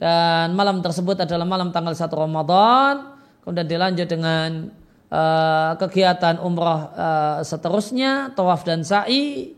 dan 0.00 0.56
malam 0.56 0.80
tersebut 0.80 1.28
adalah 1.28 1.44
malam 1.44 1.68
tanggal 1.68 1.92
1 1.92 2.08
Ramadan 2.08 3.12
kemudian 3.44 3.68
dilanjut 3.68 4.08
dengan 4.08 4.72
uh, 5.12 5.76
kegiatan 5.76 6.40
umrah 6.40 6.80
uh, 6.96 7.38
seterusnya 7.44 8.32
tawaf 8.32 8.64
dan 8.64 8.80
sa'i 8.80 9.52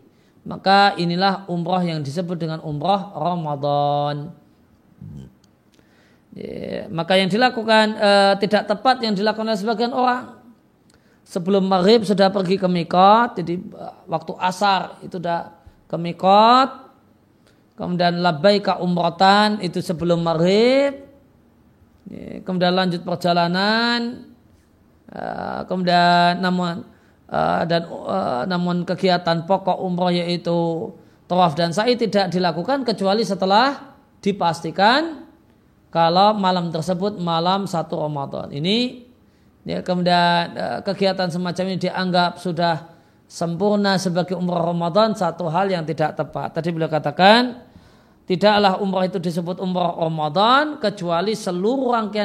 maka 0.44 0.92
inilah 1.00 1.48
umrah 1.48 1.80
yang 1.80 2.04
disebut 2.04 2.36
dengan 2.36 2.60
umrah 2.60 3.16
Ramadan. 3.16 4.28
Maka 6.92 7.16
yang 7.16 7.32
dilakukan 7.32 7.96
uh, 7.96 8.34
tidak 8.36 8.68
tepat 8.68 9.00
yang 9.00 9.16
dilakukan 9.16 9.48
oleh 9.48 9.60
sebagian 9.60 9.96
orang. 9.96 10.36
Sebelum 11.24 11.64
maghrib 11.64 12.04
sudah 12.04 12.28
pergi 12.28 12.60
ke 12.60 12.68
mikot 12.68 13.40
jadi 13.40 13.56
waktu 14.04 14.32
asar 14.36 15.00
itu 15.00 15.16
sudah 15.16 15.56
ke 15.88 15.96
mikot. 15.96 16.84
Kemudian 17.74 18.20
labbaika 18.20 18.78
umrotan 18.78 19.58
itu 19.58 19.82
sebelum 19.82 20.22
maghrib, 20.22 20.94
kemudian 22.46 22.70
lanjut 22.70 23.02
perjalanan, 23.02 24.30
eh, 25.10 25.60
kemudian 25.66 26.38
namun 26.40 26.86
eh, 27.28 27.62
dan 27.66 27.82
eh, 27.88 28.42
namun 28.48 28.86
kegiatan 28.86 29.44
pokok 29.44 29.82
umroh 29.82 30.14
yaitu 30.14 30.92
tawaf 31.26 31.58
dan 31.58 31.72
sa'i 31.74 31.98
tidak 31.98 32.30
dilakukan 32.30 32.84
kecuali 32.86 33.24
setelah 33.24 33.96
dipastikan 34.22 35.26
kalau 35.90 36.34
malam 36.34 36.74
tersebut 36.74 37.22
malam 37.22 37.70
satu 37.70 38.02
Ramadan. 38.02 38.50
Ini 38.50 39.06
ya, 39.62 39.78
kemudian 39.78 40.50
kegiatan 40.82 41.30
semacam 41.30 41.64
ini 41.70 41.78
dianggap 41.78 42.42
sudah 42.42 42.94
sempurna 43.34 43.98
sebagai 43.98 44.38
umrah 44.38 44.62
Ramadan 44.62 45.18
satu 45.18 45.50
hal 45.50 45.66
yang 45.66 45.82
tidak 45.82 46.14
tepat. 46.14 46.54
Tadi 46.54 46.70
beliau 46.70 46.86
katakan 46.86 47.66
tidaklah 48.30 48.78
umrah 48.78 49.10
itu 49.10 49.18
disebut 49.18 49.58
umrah 49.58 49.98
Ramadan 49.98 50.78
kecuali 50.78 51.34
seluruh 51.34 51.90
rangkaian 51.98 52.22